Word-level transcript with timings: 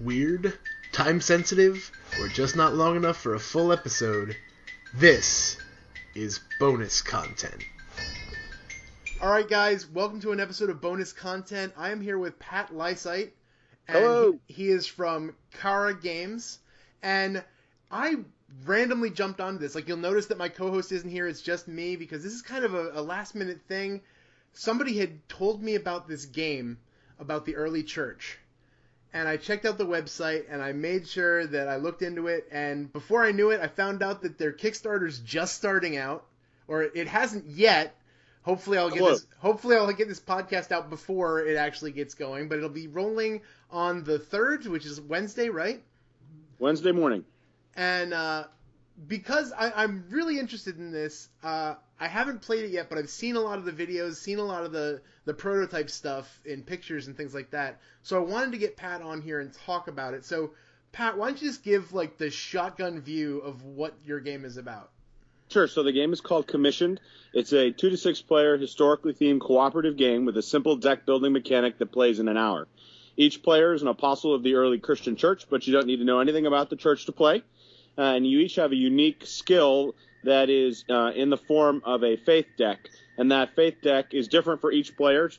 weird, 0.00 0.58
time 0.92 1.20
sensitive, 1.20 1.90
or 2.18 2.28
just 2.28 2.56
not 2.56 2.74
long 2.74 2.96
enough 2.96 3.18
for 3.18 3.34
a 3.34 3.38
full 3.38 3.72
episode, 3.72 4.34
this 4.94 5.58
is 6.14 6.40
bonus 6.58 7.02
content. 7.02 7.62
All 9.20 9.30
right, 9.30 9.48
guys, 9.48 9.86
welcome 9.86 10.20
to 10.20 10.32
an 10.32 10.40
episode 10.40 10.70
of 10.70 10.80
bonus 10.80 11.12
content. 11.12 11.74
I 11.76 11.90
am 11.90 12.00
here 12.00 12.18
with 12.18 12.38
Pat 12.38 12.74
Lysite. 12.74 13.32
And 13.86 13.98
Hello. 13.98 14.38
He, 14.46 14.54
he 14.54 14.68
is 14.70 14.86
from 14.86 15.34
Chara 15.60 15.94
Games, 15.94 16.58
and 17.02 17.44
I 17.90 18.16
randomly 18.64 19.10
jumped 19.10 19.40
onto 19.40 19.58
this. 19.58 19.74
Like 19.74 19.88
you'll 19.88 19.98
notice 19.98 20.26
that 20.26 20.38
my 20.38 20.48
co-host 20.48 20.92
isn't 20.92 21.10
here; 21.10 21.26
it's 21.26 21.42
just 21.42 21.68
me 21.68 21.96
because 21.96 22.22
this 22.22 22.32
is 22.32 22.42
kind 22.42 22.64
of 22.64 22.74
a, 22.74 22.92
a 22.94 23.02
last-minute 23.02 23.60
thing. 23.68 24.00
Somebody 24.52 24.96
had 24.96 25.28
told 25.28 25.62
me 25.62 25.74
about 25.74 26.08
this 26.08 26.24
game 26.24 26.78
about 27.18 27.44
the 27.44 27.56
early 27.56 27.82
church, 27.82 28.38
and 29.12 29.28
I 29.28 29.36
checked 29.36 29.66
out 29.66 29.78
the 29.78 29.86
website 29.86 30.44
and 30.50 30.62
I 30.62 30.72
made 30.72 31.06
sure 31.08 31.46
that 31.46 31.68
I 31.68 31.76
looked 31.76 32.02
into 32.02 32.28
it. 32.28 32.46
And 32.50 32.92
before 32.92 33.24
I 33.24 33.32
knew 33.32 33.50
it, 33.50 33.60
I 33.60 33.66
found 33.66 34.02
out 34.02 34.22
that 34.22 34.38
their 34.38 34.52
Kickstarter's 34.52 35.18
just 35.18 35.56
starting 35.56 35.96
out, 35.96 36.24
or 36.68 36.82
it 36.82 37.08
hasn't 37.08 37.46
yet. 37.46 37.96
Hopefully, 38.42 38.78
I'll 38.78 38.90
get 38.90 39.04
this. 39.04 39.26
Hopefully, 39.38 39.76
I'll 39.76 39.92
get 39.92 40.08
this 40.08 40.20
podcast 40.20 40.72
out 40.72 40.88
before 40.88 41.40
it 41.40 41.56
actually 41.56 41.92
gets 41.92 42.14
going. 42.14 42.48
But 42.48 42.58
it'll 42.58 42.70
be 42.70 42.88
rolling 42.88 43.42
on 43.70 44.02
the 44.04 44.18
third, 44.18 44.66
which 44.66 44.86
is 44.86 45.00
Wednesday, 45.00 45.50
right? 45.50 45.82
Wednesday 46.58 46.92
morning. 46.92 47.24
And 47.76 48.14
uh, 48.14 48.44
because 49.06 49.52
I, 49.52 49.72
I'm 49.72 50.04
really 50.10 50.38
interested 50.38 50.78
in 50.78 50.90
this, 50.90 51.28
uh, 51.42 51.74
I 52.00 52.08
haven't 52.08 52.40
played 52.40 52.64
it 52.64 52.70
yet, 52.70 52.88
but 52.88 52.96
I've 52.96 53.10
seen 53.10 53.36
a 53.36 53.40
lot 53.40 53.58
of 53.58 53.66
the 53.66 53.72
videos, 53.72 54.16
seen 54.16 54.38
a 54.38 54.44
lot 54.44 54.64
of 54.64 54.72
the 54.72 55.02
the 55.26 55.34
prototype 55.34 55.90
stuff 55.90 56.40
in 56.46 56.62
pictures 56.62 57.06
and 57.06 57.16
things 57.16 57.34
like 57.34 57.50
that. 57.50 57.78
So 58.02 58.16
I 58.16 58.24
wanted 58.24 58.52
to 58.52 58.58
get 58.58 58.76
Pat 58.76 59.02
on 59.02 59.20
here 59.20 59.38
and 59.38 59.52
talk 59.52 59.86
about 59.86 60.14
it. 60.14 60.24
So, 60.24 60.52
Pat, 60.92 61.18
why 61.18 61.28
don't 61.28 61.40
you 61.42 61.48
just 61.48 61.62
give 61.62 61.92
like 61.92 62.16
the 62.16 62.30
shotgun 62.30 63.02
view 63.02 63.40
of 63.40 63.62
what 63.64 63.94
your 64.02 64.18
game 64.18 64.46
is 64.46 64.56
about? 64.56 64.90
Sure. 65.50 65.68
So 65.68 65.82
the 65.82 65.92
game 65.92 66.14
is 66.14 66.22
called 66.22 66.46
Commissioned. 66.46 67.00
It's 67.34 67.52
a 67.52 67.70
two 67.70 67.90
to 67.90 67.98
six 67.98 68.22
player, 68.22 68.56
historically 68.56 69.12
themed 69.12 69.40
cooperative 69.40 69.98
game 69.98 70.24
with 70.24 70.38
a 70.38 70.42
simple 70.42 70.76
deck 70.76 71.04
building 71.04 71.32
mechanic 71.32 71.78
that 71.78 71.92
plays 71.92 72.18
in 72.18 72.28
an 72.28 72.38
hour. 72.38 72.66
Each 73.18 73.42
player 73.42 73.74
is 73.74 73.82
an 73.82 73.88
apostle 73.88 74.34
of 74.34 74.42
the 74.42 74.54
early 74.54 74.78
Christian 74.78 75.16
church, 75.16 75.46
but 75.50 75.66
you 75.66 75.74
don't 75.74 75.86
need 75.86 75.98
to 75.98 76.04
know 76.04 76.20
anything 76.20 76.46
about 76.46 76.70
the 76.70 76.76
church 76.76 77.04
to 77.06 77.12
play. 77.12 77.42
Uh, 77.98 78.02
and 78.02 78.26
you 78.26 78.38
each 78.38 78.54
have 78.54 78.72
a 78.72 78.76
unique 78.76 79.26
skill 79.26 79.94
that 80.24 80.50
is 80.50 80.84
uh, 80.88 81.12
in 81.14 81.30
the 81.30 81.36
form 81.36 81.82
of 81.84 82.04
a 82.04 82.16
faith 82.16 82.46
deck. 82.56 82.78
And 83.16 83.32
that 83.32 83.54
faith 83.54 83.76
deck 83.82 84.14
is 84.14 84.28
different 84.28 84.60
for 84.60 84.72
each 84.72 84.96
player 84.96 85.30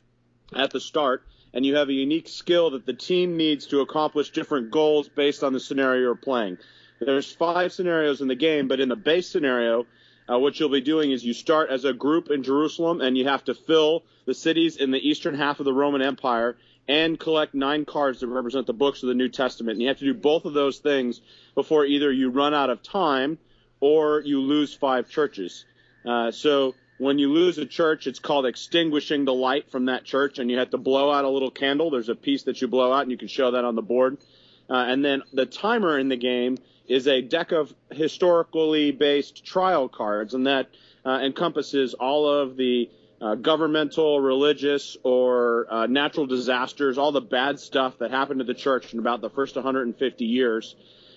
at 0.56 0.72
the 0.72 0.80
start. 0.80 1.24
And 1.54 1.66
you 1.66 1.76
have 1.76 1.90
a 1.90 1.94
unique 1.94 2.28
skill 2.28 2.72
that 2.72 2.86
the 2.86 2.94
team 2.94 3.38
needs 3.38 3.68
to 3.68 3.82
accomplish 3.82 4.32
different 4.32 4.72
goals 4.72 5.10
based 5.10 5.44
on 5.44 5.54
the 5.54 5.60
scenario 5.60 6.02
you're 6.02 6.16
playing. 6.16 6.58
There's 7.00 7.32
five 7.32 7.74
scenarios 7.74 8.22
in 8.22 8.28
the 8.28 8.36
game, 8.36 8.68
but 8.68 8.80
in 8.80 8.90
the 8.90 8.96
base 8.96 9.28
scenario, 9.28 9.86
uh, 10.32 10.38
what 10.38 10.60
you'll 10.60 10.70
be 10.70 10.82
doing 10.82 11.12
is 11.12 11.26
you 11.26 11.34
start 11.34 11.70
as 11.70 11.84
a 11.84 11.94
group 11.94 12.30
in 12.30 12.44
Jerusalem, 12.44 13.02
and 13.02 13.18
you 13.18 13.28
have 13.28 13.44
to 13.46 13.56
fill 13.56 14.04
the 14.26 14.34
cities 14.34 14.78
in 14.78 14.92
the 14.92 15.00
eastern 15.00 15.34
half 15.34 15.60
of 15.60 15.66
the 15.66 15.74
Roman 15.74 16.02
Empire 16.02 16.58
and 16.88 17.20
collect 17.20 17.54
nine 17.54 17.86
cards 17.86 18.20
that 18.20 18.28
represent 18.28 18.68
the 18.68 18.74
books 18.74 19.04
of 19.04 19.10
the 19.10 19.16
New 19.16 19.30
Testament. 19.30 19.74
And 19.74 19.82
you 19.82 19.88
have 19.88 19.98
to 19.98 20.06
do 20.06 20.14
both 20.14 20.46
of 20.46 20.54
those 20.54 20.80
things 20.80 21.22
before 21.56 21.86
either 21.86 22.12
you 22.12 22.30
run 22.30 22.54
out 22.54 22.70
of 22.70 22.84
time 22.84 23.38
or 23.82 24.22
you 24.22 24.40
lose 24.40 24.74
five 24.74 25.10
churches. 25.10 25.66
Uh, 26.06 26.32
so 26.32 26.76
when 26.98 27.18
you 27.20 27.34
lose 27.34 27.58
a 27.58 27.66
church, 27.66 28.08
it's 28.08 28.20
called 28.20 28.46
extinguishing 28.46 29.26
the 29.26 29.34
light 29.34 29.72
from 29.72 29.86
that 29.86 30.06
church, 30.06 30.40
and 30.40 30.50
you 30.50 30.60
have 30.60 30.70
to 30.70 30.78
blow 30.78 31.12
out 31.12 31.26
a 31.26 31.30
little 31.30 31.52
candle. 31.52 31.90
There's 31.90 32.10
a 32.10 32.16
piece 32.16 32.44
that 32.44 32.62
you 32.62 32.68
blow 32.68 32.94
out, 32.94 33.02
and 33.02 33.12
you 33.12 33.18
can 33.18 33.28
show 33.28 33.52
that 33.52 33.66
on 33.66 33.76
the 33.76 33.82
board. 33.82 34.18
Uh, 34.70 34.76
and 34.76 35.04
then 35.04 35.24
the 35.34 35.46
timer 35.46 36.00
in 36.00 36.08
the 36.10 36.16
game 36.16 36.58
is 36.88 37.08
a 37.08 37.22
deck 37.22 37.52
of 37.52 37.74
historically 37.92 38.92
based 38.92 39.44
trial 39.44 39.90
cards, 39.90 40.34
and 40.34 40.48
that 40.48 40.70
uh, 41.06 41.20
encompasses 41.24 41.94
all 41.96 42.30
of 42.30 42.56
the 42.56 42.90
uh, 43.22 43.36
governmental, 43.36 44.20
religious, 44.20 44.98
or 45.04 45.68
uh, 45.72 45.86
natural 45.88 46.26
disasters, 46.26 46.98
all 46.98 47.12
the 47.12 47.22
bad 47.22 47.60
stuff 47.60 48.00
that 48.00 48.12
happened 48.12 48.40
to 48.40 48.46
the 48.46 48.54
church 48.54 48.94
in 48.94 49.00
about 49.00 49.22
the 49.22 49.30
first 49.30 49.56
150 49.56 50.26
years. 50.26 50.76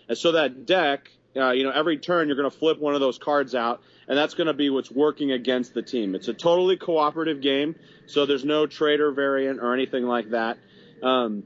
And 0.08 0.16
so 0.16 0.32
that 0.32 0.66
deck, 0.66 1.10
uh, 1.36 1.50
you 1.50 1.64
know, 1.64 1.70
every 1.70 1.98
turn 1.98 2.28
you're 2.28 2.36
going 2.36 2.50
to 2.50 2.56
flip 2.56 2.78
one 2.78 2.94
of 2.94 3.00
those 3.00 3.18
cards 3.18 3.54
out, 3.54 3.82
and 4.08 4.16
that's 4.16 4.34
going 4.34 4.46
to 4.46 4.54
be 4.54 4.70
what's 4.70 4.90
working 4.90 5.32
against 5.32 5.74
the 5.74 5.82
team. 5.82 6.14
It's 6.14 6.28
a 6.28 6.34
totally 6.34 6.76
cooperative 6.76 7.40
game, 7.40 7.74
so 8.06 8.26
there's 8.26 8.44
no 8.44 8.66
traitor 8.66 9.10
variant 9.10 9.60
or 9.60 9.74
anything 9.74 10.04
like 10.04 10.30
that. 10.30 10.58
Um, 11.02 11.44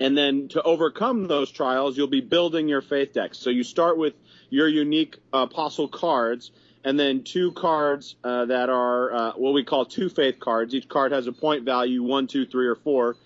and 0.00 0.16
then 0.16 0.48
to 0.48 0.62
overcome 0.62 1.26
those 1.26 1.50
trials, 1.50 1.96
you'll 1.96 2.06
be 2.08 2.20
building 2.20 2.68
your 2.68 2.82
faith 2.82 3.12
decks. 3.12 3.38
So 3.38 3.50
you 3.50 3.62
start 3.62 3.96
with 3.96 4.14
your 4.50 4.68
unique 4.68 5.18
apostle 5.32 5.88
cards, 5.88 6.50
and 6.84 6.98
then 6.98 7.22
two 7.22 7.52
cards 7.52 8.16
uh, 8.24 8.46
that 8.46 8.68
are 8.68 9.14
uh, 9.14 9.32
what 9.32 9.52
we 9.52 9.64
call 9.64 9.84
two 9.84 10.08
faith 10.08 10.38
cards. 10.38 10.74
Each 10.74 10.88
card 10.88 11.12
has 11.12 11.26
a 11.26 11.32
point 11.32 11.64
value 11.64 12.02
one, 12.02 12.26
two, 12.26 12.46
three, 12.46 12.66
or 12.66 12.76
four. 12.76 13.16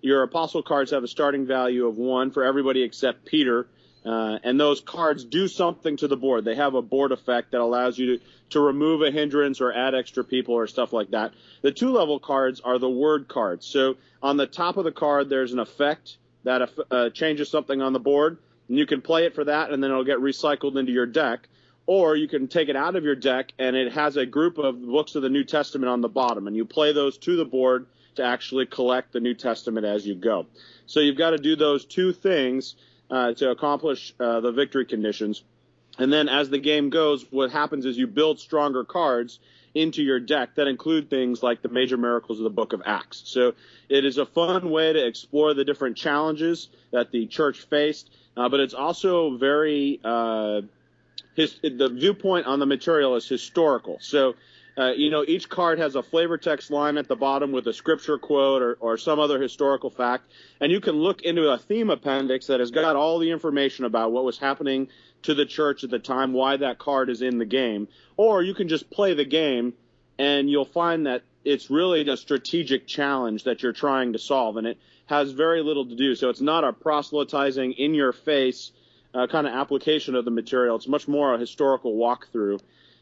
Your 0.00 0.22
apostle 0.22 0.62
cards 0.62 0.92
have 0.92 1.02
a 1.02 1.08
starting 1.08 1.46
value 1.46 1.86
of 1.86 1.96
one 1.96 2.30
for 2.30 2.44
everybody 2.44 2.82
except 2.82 3.24
Peter. 3.24 3.66
Uh, 4.08 4.38
and 4.42 4.58
those 4.58 4.80
cards 4.80 5.22
do 5.22 5.46
something 5.46 5.98
to 5.98 6.08
the 6.08 6.16
board. 6.16 6.42
They 6.42 6.54
have 6.54 6.74
a 6.74 6.80
board 6.80 7.12
effect 7.12 7.52
that 7.52 7.60
allows 7.60 7.98
you 7.98 8.16
to, 8.16 8.24
to 8.50 8.60
remove 8.60 9.02
a 9.02 9.10
hindrance 9.10 9.60
or 9.60 9.70
add 9.70 9.94
extra 9.94 10.24
people 10.24 10.54
or 10.54 10.66
stuff 10.66 10.94
like 10.94 11.10
that. 11.10 11.34
The 11.60 11.72
two 11.72 11.90
level 11.90 12.18
cards 12.18 12.60
are 12.60 12.78
the 12.78 12.88
word 12.88 13.28
cards. 13.28 13.66
So 13.66 13.96
on 14.22 14.38
the 14.38 14.46
top 14.46 14.78
of 14.78 14.84
the 14.84 14.92
card, 14.92 15.28
there's 15.28 15.52
an 15.52 15.58
effect 15.58 16.16
that 16.44 16.70
uh, 16.90 17.10
changes 17.10 17.50
something 17.50 17.82
on 17.82 17.92
the 17.92 17.98
board, 17.98 18.38
and 18.68 18.78
you 18.78 18.86
can 18.86 19.02
play 19.02 19.26
it 19.26 19.34
for 19.34 19.44
that, 19.44 19.72
and 19.72 19.82
then 19.82 19.90
it'll 19.90 20.04
get 20.04 20.20
recycled 20.20 20.78
into 20.78 20.92
your 20.92 21.06
deck. 21.06 21.46
Or 21.84 22.16
you 22.16 22.28
can 22.28 22.48
take 22.48 22.70
it 22.70 22.76
out 22.76 22.96
of 22.96 23.04
your 23.04 23.14
deck, 23.14 23.52
and 23.58 23.76
it 23.76 23.92
has 23.92 24.16
a 24.16 24.24
group 24.24 24.56
of 24.56 24.80
books 24.80 25.16
of 25.16 25.22
the 25.22 25.28
New 25.28 25.44
Testament 25.44 25.90
on 25.90 26.00
the 26.00 26.08
bottom, 26.08 26.46
and 26.46 26.56
you 26.56 26.64
play 26.64 26.94
those 26.94 27.18
to 27.18 27.36
the 27.36 27.44
board 27.44 27.86
to 28.14 28.24
actually 28.24 28.64
collect 28.64 29.12
the 29.12 29.20
New 29.20 29.34
Testament 29.34 29.84
as 29.84 30.06
you 30.06 30.14
go. 30.14 30.46
So 30.86 31.00
you've 31.00 31.18
got 31.18 31.30
to 31.30 31.38
do 31.38 31.56
those 31.56 31.84
two 31.84 32.14
things 32.14 32.74
uh, 33.10 33.32
to 33.34 33.50
accomplish 33.50 34.14
uh, 34.20 34.40
the 34.40 34.52
victory 34.52 34.84
conditions. 34.84 35.42
And 35.98 36.12
then 36.12 36.28
as 36.28 36.48
the 36.48 36.58
game 36.58 36.90
goes, 36.90 37.26
what 37.30 37.50
happens 37.50 37.84
is 37.84 37.98
you 37.98 38.06
build 38.06 38.38
stronger 38.38 38.84
cards 38.84 39.40
into 39.74 40.02
your 40.02 40.20
deck 40.20 40.54
that 40.56 40.66
include 40.66 41.10
things 41.10 41.42
like 41.42 41.62
the 41.62 41.68
major 41.68 41.96
miracles 41.96 42.38
of 42.38 42.44
the 42.44 42.50
book 42.50 42.72
of 42.72 42.82
Acts. 42.86 43.22
So 43.26 43.54
it 43.88 44.04
is 44.04 44.18
a 44.18 44.26
fun 44.26 44.70
way 44.70 44.92
to 44.92 45.06
explore 45.06 45.54
the 45.54 45.64
different 45.64 45.96
challenges 45.96 46.68
that 46.92 47.10
the 47.10 47.26
church 47.26 47.60
faced, 47.60 48.10
uh, 48.36 48.48
but 48.48 48.60
it's 48.60 48.74
also 48.74 49.36
very, 49.36 50.00
uh, 50.04 50.62
his, 51.34 51.58
the 51.62 51.88
viewpoint 51.88 52.46
on 52.46 52.58
the 52.58 52.66
material 52.66 53.16
is 53.16 53.28
historical. 53.28 53.98
So, 54.00 54.34
uh, 54.78 54.92
you 54.92 55.10
know, 55.10 55.24
each 55.26 55.48
card 55.48 55.78
has 55.78 55.96
a 55.96 56.02
flavor 56.02 56.38
text 56.38 56.70
line 56.70 56.96
at 56.98 57.08
the 57.08 57.16
bottom 57.16 57.50
with 57.50 57.66
a 57.66 57.72
scripture 57.72 58.16
quote 58.16 58.62
or, 58.62 58.74
or 58.80 58.96
some 58.96 59.18
other 59.18 59.40
historical 59.40 59.90
fact, 59.90 60.30
and 60.60 60.70
you 60.70 60.80
can 60.80 60.94
look 60.94 61.22
into 61.22 61.50
a 61.50 61.58
theme 61.58 61.90
appendix 61.90 62.46
that 62.46 62.60
has 62.60 62.70
got 62.70 62.94
all 62.94 63.18
the 63.18 63.30
information 63.30 63.84
about 63.84 64.12
what 64.12 64.24
was 64.24 64.38
happening 64.38 64.88
to 65.22 65.34
the 65.34 65.44
church 65.44 65.82
at 65.82 65.90
the 65.90 65.98
time, 65.98 66.32
why 66.32 66.56
that 66.56 66.78
card 66.78 67.10
is 67.10 67.22
in 67.22 67.38
the 67.38 67.44
game, 67.44 67.88
or 68.16 68.42
you 68.42 68.54
can 68.54 68.68
just 68.68 68.88
play 68.88 69.14
the 69.14 69.24
game 69.24 69.74
and 70.18 70.50
you'll 70.50 70.64
find 70.64 71.06
that 71.06 71.22
it's 71.44 71.70
really 71.70 72.06
a 72.08 72.16
strategic 72.16 72.86
challenge 72.86 73.44
that 73.44 73.62
you're 73.62 73.72
trying 73.72 74.12
to 74.12 74.18
solve, 74.18 74.56
and 74.56 74.66
it 74.66 74.78
has 75.06 75.30
very 75.30 75.62
little 75.62 75.86
to 75.86 75.96
do. 75.96 76.14
So 76.14 76.28
it's 76.28 76.40
not 76.40 76.64
a 76.64 76.72
proselytizing, 76.72 77.72
in 77.72 77.94
your 77.94 78.12
face 78.12 78.72
uh, 79.14 79.26
kind 79.26 79.46
of 79.46 79.54
application 79.54 80.14
of 80.14 80.24
the 80.24 80.30
material. 80.30 80.76
It's 80.76 80.88
much 80.88 81.08
more 81.08 81.34
a 81.34 81.38
historical 81.38 81.94
walkthrough. 81.96 82.60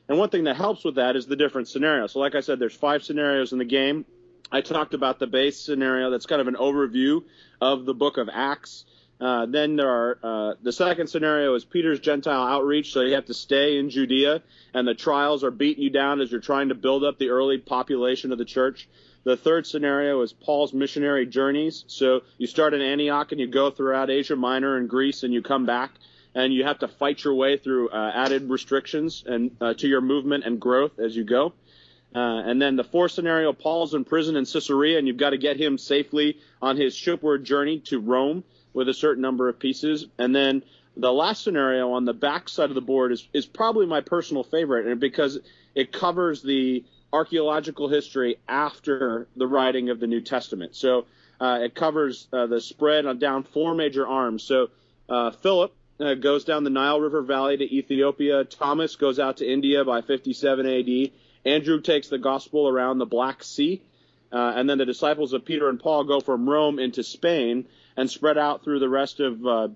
And 0.09 0.19
one 0.19 0.29
thing 0.31 0.45
that 0.45 0.57
helps 0.57 0.85
with 0.85 0.97
that 0.97 1.17
is 1.17 1.27
the 1.27 1.37
different 1.37 1.69
scenarios. 1.69 2.13
So, 2.13 2.21
like 2.21 2.35
I 2.35 2.41
said, 2.41 2.59
there's 2.59 2.75
five 2.75 3.03
scenarios 3.03 3.53
in 3.53 3.59
the 3.59 3.65
game. 3.65 4.05
I 4.53 4.61
talked 4.61 4.95
about 4.95 5.19
the 5.19 5.27
base 5.27 5.59
scenario. 5.59 6.11
That's 6.11 6.27
kind 6.27 6.41
of 6.41 6.47
an 6.47 6.55
overview 6.55 7.25
of 7.61 7.85
the 7.85 7.95
book 7.95 8.17
of 8.17 8.29
Acts. 8.33 8.85
Uh, 9.19 9.47
then 9.47 9.77
there 9.77 9.89
are 9.89 10.19
uh, 10.23 10.55
the 10.63 10.73
second 10.73 11.07
scenario 11.09 11.55
is 11.55 11.65
Peter's 11.65 12.01
Gentile 12.01 12.43
outreach, 12.43 12.93
so 12.93 13.01
you 13.01 13.15
have 13.15 13.25
to 13.27 13.35
stay 13.35 13.79
in 13.79 13.89
Judea, 13.89 14.43
and 14.75 14.87
the 14.87 14.95
trials 14.95 15.43
are 15.43 15.51
beating 15.51 15.83
you 15.83 15.91
down 15.91 16.21
as 16.21 16.31
you're 16.31 16.41
trying 16.41 16.69
to 16.69 16.75
build 16.75 17.03
up 17.03 17.19
the 17.19 17.31
early 17.31 17.59
population 17.59 18.31
of 18.31 18.39
the 18.39 18.45
church. 18.45 18.89
The 19.25 19.37
third 19.37 19.67
scenario 19.67 20.21
is 20.21 20.33
Paul's 20.33 20.73
missionary 20.73 21.27
journeys. 21.27 21.85
So 21.89 22.21
you 22.39 22.47
start 22.47 22.75
in 22.75 22.81
Antioch 22.81 23.33
and 23.33 23.41
you 23.41 23.49
go 23.49 23.71
throughout 23.71 24.11
Asia 24.11 24.37
Minor 24.37 24.77
and 24.77 24.89
Greece, 24.89 25.23
and 25.23 25.33
you 25.33 25.43
come 25.43 25.67
back, 25.67 25.93
and 26.37 26.53
you 26.53 26.65
have 26.65 26.79
to 26.81 26.87
fight 26.87 27.25
your 27.25 27.35
way 27.35 27.57
through 27.57 27.89
uh, 27.89 28.13
added 28.15 28.51
restrictions 28.51 29.25
and 29.27 29.57
uh, 29.59 29.73
to 29.73 29.89
your 29.89 30.03
movement 30.03 30.45
and 30.45 30.61
growth 30.61 30.99
as 30.99 31.17
you 31.17 31.25
go. 31.25 31.55
Uh, 32.15 32.19
and 32.45 32.61
then 32.61 32.77
the 32.77 32.85
fourth 32.85 33.13
scenario, 33.13 33.55
Paul's 33.55 33.95
in 33.95 34.05
prison 34.05 34.37
in 34.37 34.45
Caesarea, 34.45 34.99
and 34.99 35.09
you've 35.09 35.17
got 35.17 35.31
to 35.31 35.39
get 35.39 35.57
him 35.57 35.79
safely 35.79 36.39
on 36.61 36.77
his 36.77 36.95
shipward 36.95 37.45
journey 37.45 37.81
to 37.81 37.99
Rome 37.99 38.45
with 38.75 38.89
a 38.89 38.95
certain 38.95 39.23
number 39.23 39.49
of 39.49 39.59
pieces. 39.59 40.07
And 40.19 40.37
then 40.37 40.63
the 40.95 41.13
last 41.13 41.43
scenario 41.43 41.93
on 41.93 42.05
the 42.05 42.13
back 42.13 42.51
side 42.51 42.69
of 42.69 42.75
the 42.75 42.83
board 42.83 43.13
is, 43.13 43.27
is 43.33 43.47
probably 43.47 43.87
my 43.87 44.03
personal 44.03 44.45
favorite, 44.45 45.01
because 45.01 45.39
it 45.75 45.91
covers 45.91 46.43
the 46.43 46.85
archaeological 47.13 47.89
history 47.89 48.37
after 48.47 49.27
the 49.37 49.47
writing 49.47 49.89
of 49.89 50.01
the 50.01 50.07
New 50.07 50.21
Testament. 50.21 50.77
So 50.77 51.07
uh, 51.41 51.61
it 51.63 51.75
covers 51.75 52.29
uh, 52.31 52.47
the 52.47 52.61
spread 52.61 53.07
on 53.07 53.19
down 53.19 53.43
four 53.43 53.75
major 53.75 54.07
arms. 54.07 54.43
So 54.43 54.69
uh, 55.09 55.31
Philip 55.31 55.75
uh, 56.01 56.15
goes 56.15 56.45
down 56.45 56.65
the 56.65 56.71
Nile 56.71 57.01
River 57.01 57.23
Valley 57.23 57.57
to 57.57 57.75
Ethiopia. 57.75 58.45
Thomas 58.45 58.97
goes 58.97 59.19
out 59.19 59.39
to 59.39 59.51
India 59.51 59.85
by 59.85 60.03
57 60.03 60.67
AD. 60.67 61.11
Andrew 61.45 61.81
takes 61.81 62.09
the 62.09 62.19
gospel 62.19 62.69
around 62.69 62.99
the 62.99 63.07
Black 63.07 63.43
Sea. 63.43 63.83
Uh, 64.33 64.53
and 64.57 64.69
then 64.69 64.79
the 64.79 64.85
disciples 64.85 65.33
of 65.33 65.45
Peter 65.45 65.69
and 65.69 65.79
Paul 65.79 66.05
go 66.05 66.21
from 66.21 66.49
Rome 66.49 66.79
into 66.79 67.03
Spain 67.03 67.67
and 67.97 68.11
spread 68.11 68.37
out 68.37 68.65
through 68.65 68.81
the 68.81 68.89
rest 68.89 69.21
of 69.21 69.47
uh, 69.47 69.69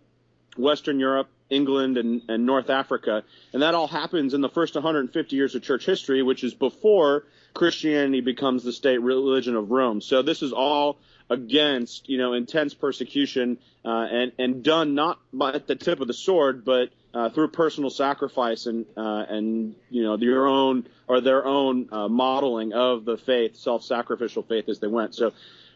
Western 0.57 0.99
Europe, 0.99 1.29
England, 1.51 1.99
and, 1.99 2.23
and 2.29 2.47
North 2.47 2.71
Africa. 2.71 3.25
And 3.53 3.63
that 3.63 3.75
all 3.75 3.89
happens 3.89 4.35
in 4.35 4.41
the 4.41 4.49
first 4.49 4.75
150 4.75 5.37
years 5.37 5.55
of 5.55 5.63
church 5.63 5.85
history, 5.85 6.23
which 6.23 6.45
is 6.45 6.55
before 6.55 7.25
Christianity 7.55 8.21
becomes 8.21 8.63
the 8.63 8.73
state 8.73 8.99
religion 8.99 9.57
of 9.57 9.71
Rome. 9.71 10.01
So 10.01 10.23
this 10.23 10.43
is 10.43 10.53
all 10.53 10.99
against 11.29 12.09
you 12.09 12.19
know 12.19 12.33
intense 12.33 12.75
persecution 12.75 13.59
uh, 13.85 13.89
and 13.89 14.33
and 14.39 14.63
done 14.63 14.95
not 14.95 15.19
at 15.55 15.67
the 15.67 15.77
tip 15.77 16.01
of 16.01 16.09
the 16.09 16.15
sword, 16.15 16.65
but 16.65 16.91
uh, 17.15 17.31
through 17.31 17.49
personal 17.49 17.91
sacrifice 17.91 18.67
and 18.67 18.87
uh, 18.97 19.25
and 19.29 19.75
you 19.89 20.03
know 20.03 20.17
your 20.17 20.47
own 20.47 20.87
or 21.09 21.21
their 21.21 21.45
own 21.45 21.89
uh, 21.93 22.09
modeling 22.09 22.73
of 22.73 23.05
the 23.05 23.17
faith, 23.17 23.57
self-sacrificial 23.57 24.43
faith 24.43 24.69
as 24.69 24.81
they 24.81 24.87
went. 24.87 25.15
So 25.15 25.33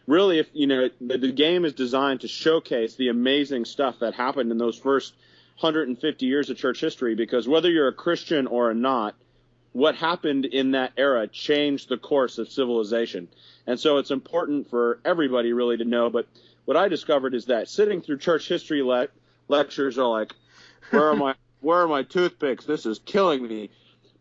really, 0.07 0.39
if 0.39 0.49
you 0.53 0.67
know 0.67 0.89
the, 1.01 1.19
the 1.19 1.33
game 1.33 1.65
is 1.65 1.73
designed 1.73 2.21
to 2.21 2.29
showcase 2.29 2.97
the 2.97 3.09
amazing 3.09 3.65
stuff 3.65 4.01
that 4.01 4.15
happened 4.15 4.51
in 4.51 4.59
those 4.59 4.79
first 4.79 5.15
150 5.61 6.27
years 6.27 6.51
of 6.51 6.57
church 6.57 6.81
history, 6.81 7.15
because 7.15 7.47
whether 7.49 7.71
you're 7.71 7.89
a 7.89 7.93
Christian 7.93 8.47
or 8.47 8.75
not, 8.75 9.15
what 9.73 9.97
happened 9.97 10.45
in 10.45 10.71
that 10.71 10.93
era 10.97 11.27
changed 11.27 11.89
the 11.89 11.97
course 11.97 12.39
of 12.39 12.49
civilization. 12.49 13.29
And 13.67 13.79
so 13.79 13.99
it's 13.99 14.13
important 14.13 14.71
for 14.71 15.01
everybody 15.05 15.53
really 15.53 15.77
to 15.77 15.85
know. 15.85 16.11
But 16.11 16.29
what 16.65 16.77
I 16.77 16.89
discovered 16.89 17.35
is 17.35 17.47
that 17.47 17.69
sitting 17.69 18.01
through 18.01 18.19
church 18.19 18.49
history 18.49 18.83
le- 18.83 19.09
lectures 19.49 19.99
are 19.99 20.07
like, 20.07 20.33
where 20.91 21.09
are 21.09 21.17
my 21.17 21.35
where 21.61 21.81
are 21.81 21.89
my 21.89 22.03
toothpicks? 22.03 22.67
This 22.67 22.87
is 22.87 23.01
killing 23.01 23.47
me. 23.47 23.71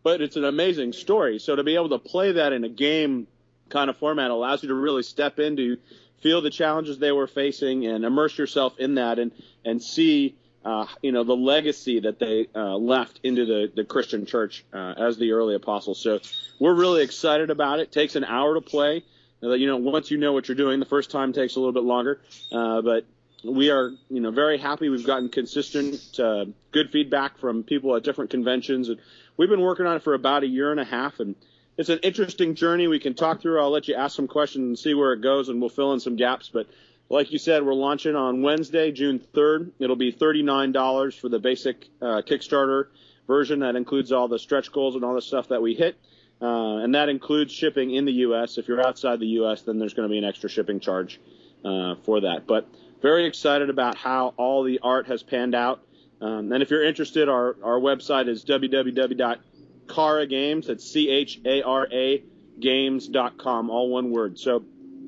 But 0.02 0.20
it's 0.20 0.36
an 0.36 0.44
amazing 0.44 0.92
story. 0.92 1.38
So 1.38 1.54
to 1.56 1.62
be 1.62 1.76
able 1.76 1.90
to 1.90 1.98
play 1.98 2.32
that 2.32 2.52
in 2.52 2.64
a 2.64 2.68
game 2.68 3.26
kind 3.68 3.88
of 3.88 3.96
format 3.96 4.30
allows 4.30 4.62
you 4.62 4.68
to 4.70 4.74
really 4.74 5.02
step 5.02 5.38
into, 5.38 5.78
feel 6.20 6.40
the 6.40 6.50
challenges 6.50 6.98
they 6.98 7.12
were 7.12 7.26
facing, 7.26 7.86
and 7.86 8.04
immerse 8.04 8.36
yourself 8.36 8.78
in 8.78 8.96
that, 8.96 9.18
and 9.18 9.32
and 9.64 9.82
see. 9.82 10.34
Uh, 10.64 10.86
you 11.02 11.12
know 11.12 11.24
the 11.24 11.36
legacy 11.36 12.00
that 12.00 12.18
they 12.18 12.48
uh, 12.54 12.74
left 12.76 13.20
into 13.22 13.44
the, 13.44 13.70
the 13.74 13.84
Christian 13.84 14.24
church 14.24 14.64
uh, 14.72 14.94
as 14.96 15.18
the 15.18 15.32
early 15.32 15.54
apostles. 15.54 16.00
So 16.00 16.20
we're 16.58 16.74
really 16.74 17.02
excited 17.02 17.50
about 17.50 17.80
it. 17.80 17.82
it. 17.82 17.92
Takes 17.92 18.16
an 18.16 18.24
hour 18.24 18.54
to 18.54 18.60
play 18.60 19.04
you 19.52 19.66
know, 19.66 19.76
once 19.76 20.10
you 20.10 20.16
know 20.16 20.32
what 20.32 20.48
you're 20.48 20.56
doing, 20.56 20.80
the 20.80 20.86
first 20.86 21.10
time 21.10 21.32
takes 21.32 21.56
a 21.56 21.60
little 21.60 21.72
bit 21.72 21.82
longer, 21.82 22.20
uh, 22.52 22.80
but 22.80 23.04
we 23.44 23.70
are, 23.70 23.92
you 24.08 24.20
know, 24.20 24.30
very 24.30 24.56
happy. 24.56 24.88
We've 24.88 25.06
gotten 25.06 25.28
consistent, 25.28 26.18
uh, 26.18 26.46
good 26.72 26.90
feedback 26.90 27.38
from 27.38 27.62
people 27.62 27.94
at 27.94 28.04
different 28.04 28.30
conventions, 28.30 28.88
and 28.88 28.98
we've 29.36 29.50
been 29.50 29.60
working 29.60 29.86
on 29.86 29.96
it 29.96 30.02
for 30.02 30.14
about 30.14 30.44
a 30.44 30.46
year 30.46 30.70
and 30.70 30.80
a 30.80 30.84
half, 30.84 31.20
and 31.20 31.34
it's 31.76 31.90
an 31.90 31.98
interesting 32.02 32.54
journey. 32.54 32.86
We 32.86 33.00
can 33.00 33.14
talk 33.14 33.42
through. 33.42 33.60
I'll 33.60 33.70
let 33.70 33.88
you 33.88 33.94
ask 33.96 34.16
some 34.16 34.28
questions 34.28 34.64
and 34.64 34.78
see 34.78 34.94
where 34.94 35.12
it 35.12 35.20
goes, 35.20 35.48
and 35.48 35.60
we'll 35.60 35.70
fill 35.70 35.92
in 35.92 36.00
some 36.00 36.16
gaps. 36.16 36.48
But 36.52 36.68
like 37.08 37.32
you 37.32 37.38
said, 37.38 37.64
we're 37.64 37.74
launching 37.74 38.16
on 38.16 38.42
Wednesday, 38.42 38.90
June 38.92 39.20
3rd. 39.34 39.72
It'll 39.78 39.96
be 39.96 40.12
$39 40.12 41.20
for 41.20 41.28
the 41.28 41.38
basic 41.38 41.88
uh, 42.00 42.22
Kickstarter 42.26 42.86
version. 43.26 43.60
That 43.60 43.76
includes 43.76 44.12
all 44.12 44.28
the 44.28 44.38
stretch 44.38 44.72
goals 44.72 44.94
and 44.94 45.04
all 45.04 45.14
the 45.14 45.22
stuff 45.22 45.48
that 45.48 45.62
we 45.62 45.74
hit. 45.74 45.96
Uh, 46.40 46.78
and 46.78 46.94
that 46.94 47.08
includes 47.08 47.52
shipping 47.52 47.94
in 47.94 48.04
the 48.04 48.12
U.S. 48.12 48.58
If 48.58 48.68
you're 48.68 48.84
outside 48.84 49.20
the 49.20 49.26
U.S., 49.26 49.62
then 49.62 49.78
there's 49.78 49.94
going 49.94 50.08
to 50.08 50.12
be 50.12 50.18
an 50.18 50.24
extra 50.24 50.48
shipping 50.48 50.80
charge 50.80 51.20
uh, 51.64 51.94
for 52.04 52.22
that. 52.22 52.46
But 52.46 52.66
very 53.00 53.26
excited 53.26 53.70
about 53.70 53.96
how 53.96 54.34
all 54.36 54.64
the 54.64 54.80
art 54.82 55.06
has 55.06 55.22
panned 55.22 55.54
out. 55.54 55.80
Um, 56.20 56.52
and 56.52 56.62
if 56.62 56.70
you're 56.70 56.84
interested, 56.84 57.28
our, 57.28 57.56
our 57.62 57.78
website 57.78 58.28
is 58.28 58.44
www.charagames. 58.44 60.66
That's 60.66 60.90
C-H-A-R-A 60.90 62.24
games.com, 62.58 63.70
all 63.70 63.90
one 63.90 64.10
word. 64.10 64.38
So 64.38 64.64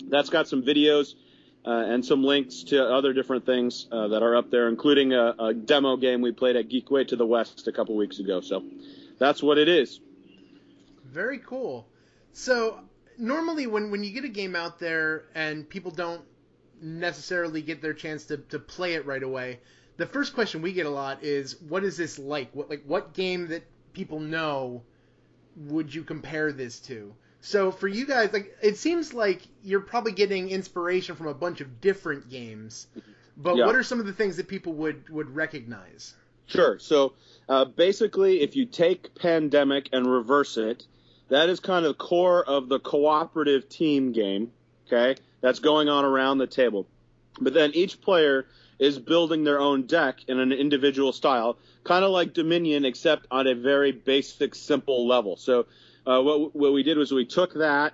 that's 0.08 0.30
got 0.30 0.48
some 0.48 0.62
videos 0.62 1.14
and 1.70 2.04
some 2.04 2.22
links 2.22 2.62
to 2.62 2.82
other 2.82 3.12
different 3.12 3.44
things 3.44 3.88
uh, 3.90 4.08
that 4.08 4.22
are 4.22 4.36
up 4.36 4.50
there, 4.50 4.68
including 4.68 5.12
a, 5.12 5.34
a, 5.38 5.54
demo 5.54 5.96
game 5.96 6.20
we 6.20 6.30
played 6.30 6.54
at 6.54 6.68
Geekway 6.68 7.06
to 7.08 7.16
the 7.16 7.26
West 7.26 7.66
a 7.66 7.72
couple 7.72 7.96
weeks 7.96 8.20
ago. 8.20 8.40
So 8.40 8.62
that's 9.18 9.42
what 9.42 9.58
it 9.58 9.68
is. 9.68 10.00
Very 11.04 11.38
cool. 11.38 11.88
So 12.32 12.80
normally 13.18 13.66
when 13.66 13.90
when 13.90 14.04
you 14.04 14.12
get 14.12 14.24
a 14.24 14.28
game 14.28 14.54
out 14.54 14.78
there 14.78 15.24
and 15.34 15.68
people 15.68 15.90
don't 15.90 16.22
necessarily 16.80 17.62
get 17.62 17.82
their 17.82 17.94
chance 17.94 18.26
to, 18.26 18.36
to 18.36 18.58
play 18.58 18.94
it 18.94 19.06
right 19.06 19.22
away, 19.22 19.58
the 19.96 20.06
first 20.06 20.34
question 20.34 20.62
we 20.62 20.72
get 20.72 20.86
a 20.86 20.90
lot 20.90 21.22
is 21.22 21.60
what 21.62 21.82
is 21.82 21.96
this 21.96 22.18
like? 22.18 22.54
What 22.54 22.70
like 22.70 22.84
what 22.84 23.12
game 23.12 23.48
that 23.48 23.64
people 23.92 24.20
know 24.20 24.82
would 25.56 25.94
you 25.94 26.04
compare 26.04 26.52
this 26.52 26.78
to? 26.80 27.14
So 27.46 27.70
for 27.70 27.86
you 27.86 28.06
guys, 28.06 28.32
like 28.32 28.56
it 28.60 28.76
seems 28.76 29.14
like 29.14 29.40
you're 29.62 29.78
probably 29.78 30.10
getting 30.10 30.50
inspiration 30.50 31.14
from 31.14 31.28
a 31.28 31.34
bunch 31.34 31.60
of 31.60 31.80
different 31.80 32.28
games. 32.28 32.88
But 33.36 33.54
yeah. 33.54 33.66
what 33.66 33.76
are 33.76 33.84
some 33.84 34.00
of 34.00 34.06
the 34.06 34.12
things 34.12 34.36
that 34.38 34.48
people 34.48 34.72
would 34.72 35.08
would 35.10 35.32
recognize? 35.32 36.16
Sure. 36.46 36.80
So 36.80 37.12
uh, 37.48 37.66
basically, 37.66 38.40
if 38.40 38.56
you 38.56 38.66
take 38.66 39.14
Pandemic 39.14 39.90
and 39.92 40.10
reverse 40.10 40.56
it, 40.56 40.86
that 41.28 41.48
is 41.48 41.60
kind 41.60 41.86
of 41.86 41.96
the 41.96 42.04
core 42.04 42.42
of 42.42 42.68
the 42.68 42.80
cooperative 42.80 43.68
team 43.68 44.10
game, 44.10 44.50
okay? 44.88 45.14
That's 45.40 45.60
going 45.60 45.88
on 45.88 46.04
around 46.04 46.38
the 46.38 46.48
table. 46.48 46.88
But 47.40 47.54
then 47.54 47.70
each 47.74 48.00
player 48.00 48.46
is 48.80 48.98
building 48.98 49.44
their 49.44 49.60
own 49.60 49.86
deck 49.86 50.18
in 50.26 50.40
an 50.40 50.50
individual 50.50 51.12
style, 51.12 51.58
kind 51.84 52.04
of 52.04 52.10
like 52.10 52.34
Dominion, 52.34 52.84
except 52.84 53.26
on 53.30 53.46
a 53.46 53.54
very 53.54 53.92
basic, 53.92 54.56
simple 54.56 55.06
level. 55.06 55.36
So 55.36 55.66
uh, 56.06 56.22
what, 56.22 56.54
what 56.54 56.72
we 56.72 56.82
did 56.82 56.96
was 56.96 57.12
we 57.12 57.24
took 57.24 57.54
that 57.54 57.92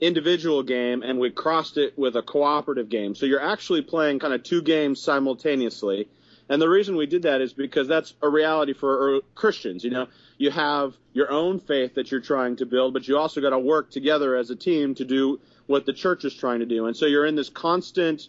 individual 0.00 0.62
game 0.62 1.02
and 1.02 1.18
we 1.18 1.30
crossed 1.30 1.78
it 1.78 1.98
with 1.98 2.16
a 2.16 2.22
cooperative 2.22 2.88
game. 2.88 3.14
So 3.14 3.26
you're 3.26 3.42
actually 3.42 3.82
playing 3.82 4.18
kind 4.18 4.34
of 4.34 4.42
two 4.42 4.60
games 4.62 5.00
simultaneously. 5.00 6.08
And 6.48 6.60
the 6.60 6.68
reason 6.68 6.96
we 6.96 7.06
did 7.06 7.22
that 7.22 7.40
is 7.40 7.52
because 7.52 7.88
that's 7.88 8.14
a 8.22 8.28
reality 8.28 8.72
for 8.72 9.20
Christians. 9.34 9.82
You 9.84 9.90
know, 9.90 10.06
you 10.38 10.50
have 10.50 10.94
your 11.12 11.30
own 11.30 11.58
faith 11.58 11.94
that 11.94 12.10
you're 12.10 12.20
trying 12.20 12.56
to 12.56 12.66
build, 12.66 12.92
but 12.92 13.08
you 13.08 13.18
also 13.18 13.40
got 13.40 13.50
to 13.50 13.58
work 13.58 13.90
together 13.90 14.36
as 14.36 14.50
a 14.50 14.56
team 14.56 14.94
to 14.96 15.04
do 15.04 15.40
what 15.66 15.86
the 15.86 15.92
church 15.92 16.24
is 16.24 16.34
trying 16.34 16.60
to 16.60 16.66
do. 16.66 16.86
And 16.86 16.96
so 16.96 17.06
you're 17.06 17.26
in 17.26 17.34
this 17.34 17.48
constant 17.48 18.28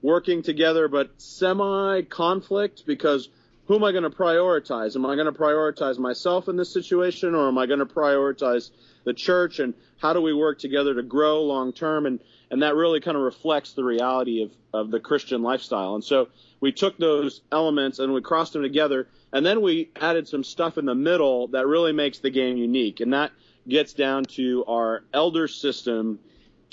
working 0.00 0.42
together, 0.42 0.88
but 0.88 1.10
semi 1.18 2.02
conflict 2.02 2.84
because 2.86 3.28
who 3.68 3.76
am 3.76 3.84
I 3.84 3.92
going 3.92 4.04
to 4.04 4.10
prioritize? 4.10 4.96
Am 4.96 5.04
I 5.04 5.14
going 5.14 5.32
to 5.32 5.38
prioritize 5.38 5.98
myself 5.98 6.48
in 6.48 6.56
this 6.56 6.72
situation 6.72 7.34
or 7.34 7.48
am 7.48 7.58
I 7.58 7.66
going 7.66 7.80
to 7.80 7.86
prioritize 7.86 8.70
the 9.04 9.12
church 9.12 9.58
and 9.58 9.74
how 9.98 10.14
do 10.14 10.22
we 10.22 10.32
work 10.32 10.58
together 10.58 10.94
to 10.94 11.02
grow 11.02 11.42
long 11.42 11.74
term? 11.74 12.06
And, 12.06 12.18
and 12.50 12.62
that 12.62 12.74
really 12.74 13.00
kind 13.00 13.14
of 13.14 13.22
reflects 13.22 13.74
the 13.74 13.84
reality 13.84 14.42
of, 14.42 14.52
of 14.72 14.90
the 14.90 15.00
Christian 15.00 15.42
lifestyle. 15.42 15.94
And 15.94 16.02
so 16.02 16.28
we 16.60 16.72
took 16.72 16.96
those 16.96 17.42
elements 17.52 17.98
and 17.98 18.14
we 18.14 18.22
crossed 18.22 18.54
them 18.54 18.62
together, 18.62 19.06
and 19.34 19.44
then 19.44 19.60
we 19.60 19.90
added 20.00 20.26
some 20.26 20.44
stuff 20.44 20.78
in 20.78 20.86
the 20.86 20.94
middle 20.94 21.48
that 21.48 21.66
really 21.66 21.92
makes 21.92 22.20
the 22.20 22.30
game 22.30 22.56
unique, 22.56 23.00
and 23.00 23.12
that 23.12 23.32
gets 23.68 23.92
down 23.92 24.24
to 24.24 24.64
our 24.66 25.04
elder 25.12 25.46
system, 25.46 26.18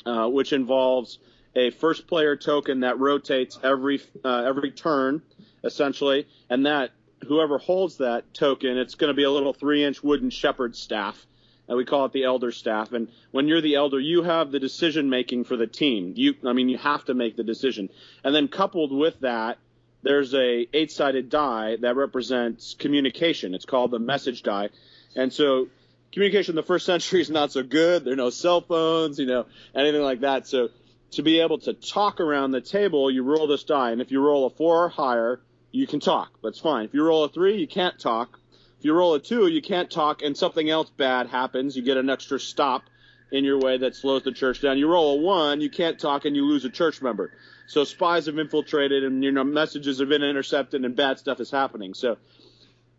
uh, 0.05 0.27
which 0.27 0.53
involves 0.53 1.19
a 1.55 1.71
first 1.71 2.07
player 2.07 2.35
token 2.35 2.81
that 2.81 2.99
rotates 2.99 3.59
every 3.63 4.01
uh, 4.23 4.43
every 4.45 4.71
turn, 4.71 5.21
essentially, 5.65 6.27
and 6.49 6.65
that 6.65 6.91
whoever 7.27 7.57
holds 7.57 7.97
that 7.97 8.33
token, 8.33 8.77
it's 8.77 8.95
going 8.95 9.09
to 9.09 9.15
be 9.15 9.23
a 9.23 9.31
little 9.31 9.53
three 9.53 9.83
inch 9.83 10.01
wooden 10.01 10.29
shepherd 10.29 10.75
staff. 10.75 11.25
And 11.67 11.75
we 11.75 11.83
call 11.83 12.05
it 12.05 12.13
the 12.13 12.25
elder 12.25 12.51
staff. 12.51 12.93
And 12.93 13.09
when 13.31 13.47
you're 13.47 13.59
the 13.59 13.73
elder, 13.73 13.99
you 13.99 14.21
have 14.21 14.51
the 14.51 14.59
decision 14.59 15.09
making 15.09 15.45
for 15.45 15.57
the 15.57 15.65
team. 15.65 16.13
You, 16.15 16.35
I 16.45 16.53
mean, 16.53 16.69
you 16.69 16.77
have 16.77 17.03
to 17.05 17.15
make 17.15 17.35
the 17.35 17.43
decision. 17.43 17.89
And 18.23 18.35
then 18.35 18.47
coupled 18.47 18.91
with 18.91 19.19
that 19.21 19.57
there's 20.05 20.35
a 20.35 20.67
eight-sided 20.71 21.29
die 21.29 21.77
that 21.81 21.95
represents 21.95 22.75
communication. 22.75 23.55
It's 23.55 23.65
called 23.65 23.89
the 23.89 23.99
message 23.99 24.43
die, 24.43 24.69
and 25.15 25.33
so 25.33 25.67
communication 26.11 26.51
in 26.51 26.55
the 26.55 26.63
first 26.63 26.85
century 26.85 27.21
is 27.21 27.31
not 27.31 27.51
so 27.51 27.63
good. 27.63 28.05
There 28.05 28.13
are 28.13 28.15
no 28.15 28.29
cell 28.29 28.61
phones, 28.61 29.17
you 29.17 29.25
know, 29.25 29.47
anything 29.73 30.03
like 30.03 30.21
that. 30.21 30.47
So 30.47 30.69
to 31.13 31.23
be 31.23 31.39
able 31.39 31.57
to 31.59 31.73
talk 31.73 32.19
around 32.19 32.51
the 32.51 32.61
table, 32.61 33.09
you 33.09 33.23
roll 33.23 33.47
this 33.47 33.63
die, 33.63 33.91
and 33.91 33.99
if 33.99 34.11
you 34.11 34.21
roll 34.21 34.45
a 34.45 34.51
four 34.51 34.85
or 34.85 34.89
higher, 34.89 35.41
you 35.75 35.87
can 35.87 35.99
talk. 35.99 36.29
That's 36.41 36.59
fine. 36.59 36.85
If 36.85 36.93
you 36.93 37.03
roll 37.03 37.25
a 37.25 37.29
three, 37.29 37.57
you 37.57 37.67
can't 37.67 37.99
talk. 37.99 38.39
If 38.79 38.85
you 38.85 38.93
roll 38.93 39.13
a 39.15 39.19
two, 39.19 39.47
you 39.47 39.61
can't 39.61 39.91
talk, 39.91 40.21
and 40.21 40.35
something 40.37 40.69
else 40.69 40.89
bad 40.89 41.27
happens. 41.27 41.75
You 41.75 41.83
get 41.83 41.97
an 41.97 42.09
extra 42.09 42.39
stop 42.39 42.83
in 43.31 43.43
your 43.43 43.59
way 43.59 43.77
that 43.77 43.95
slows 43.95 44.23
the 44.23 44.31
church 44.31 44.61
down. 44.61 44.77
You 44.77 44.87
roll 44.87 45.19
a 45.19 45.21
one, 45.21 45.59
you 45.59 45.69
can't 45.69 45.99
talk, 45.99 46.25
and 46.25 46.35
you 46.35 46.45
lose 46.45 46.63
a 46.63 46.69
church 46.69 47.01
member. 47.01 47.31
So 47.67 47.83
spies 47.83 48.27
have 48.27 48.39
infiltrated, 48.39 49.03
and 49.03 49.23
you 49.23 49.31
know 49.31 49.43
messages 49.43 49.99
have 49.99 50.07
been 50.07 50.23
intercepted, 50.23 50.85
and 50.85 50.95
bad 50.95 51.19
stuff 51.19 51.41
is 51.41 51.51
happening. 51.51 51.93
So 51.93 52.17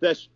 this 0.01 0.29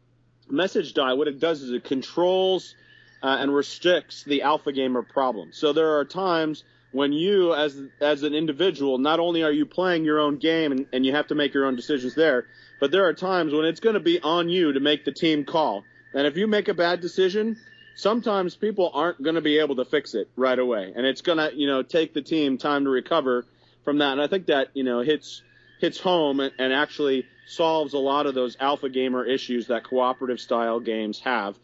message 0.48 0.94
die, 0.94 1.12
what 1.12 1.28
it 1.28 1.40
does 1.40 1.60
is 1.60 1.72
it 1.72 1.84
controls 1.84 2.74
uh, 3.22 3.36
and 3.38 3.54
restricts 3.54 4.24
the 4.24 4.42
alpha 4.42 4.72
gamer 4.72 5.02
problem. 5.02 5.50
So 5.52 5.74
there 5.74 5.98
are 5.98 6.04
times 6.06 6.64
when 6.92 7.12
you, 7.12 7.54
as 7.54 7.80
as 8.00 8.22
an 8.22 8.34
individual, 8.34 8.98
not 8.98 9.20
only 9.20 9.42
are 9.42 9.52
you 9.52 9.66
playing 9.66 10.04
your 10.04 10.20
own 10.20 10.38
game 10.38 10.72
and, 10.72 10.86
and 10.92 11.06
you 11.06 11.12
have 11.12 11.28
to 11.28 11.34
make 11.34 11.54
your 11.54 11.66
own 11.66 11.76
decisions 11.76 12.14
there, 12.14 12.46
but 12.80 12.90
there 12.90 13.06
are 13.06 13.14
times 13.14 13.52
when 13.52 13.64
it's 13.64 13.80
going 13.80 13.94
to 13.94 14.00
be 14.00 14.20
on 14.20 14.48
you 14.48 14.72
to 14.72 14.80
make 14.80 15.04
the 15.04 15.12
team 15.12 15.44
call. 15.44 15.84
And 16.14 16.26
if 16.26 16.36
you 16.36 16.46
make 16.46 16.68
a 16.68 16.74
bad 16.74 17.00
decision, 17.00 17.56
sometimes 17.94 18.56
people 18.56 18.90
aren't 18.92 19.22
going 19.22 19.36
to 19.36 19.40
be 19.40 19.58
able 19.58 19.76
to 19.76 19.84
fix 19.84 20.14
it 20.14 20.28
right 20.36 20.58
away, 20.58 20.92
and 20.94 21.06
it's 21.06 21.22
going 21.22 21.38
to 21.38 21.56
you 21.56 21.66
know 21.66 21.82
take 21.82 22.14
the 22.14 22.22
team 22.22 22.58
time 22.58 22.84
to 22.84 22.90
recover 22.90 23.44
from 23.84 23.98
that. 23.98 24.12
And 24.12 24.20
I 24.20 24.26
think 24.26 24.46
that 24.46 24.68
you 24.74 24.84
know 24.84 25.00
hits 25.00 25.42
hits 25.80 25.98
home 26.00 26.40
and, 26.40 26.52
and 26.58 26.72
actually 26.72 27.26
solves 27.46 27.94
a 27.94 27.98
lot 27.98 28.26
of 28.26 28.34
those 28.34 28.56
alpha 28.60 28.88
gamer 28.88 29.24
issues 29.24 29.68
that 29.68 29.84
cooperative 29.84 30.40
style 30.40 30.80
games 30.80 31.20
have. 31.20 31.56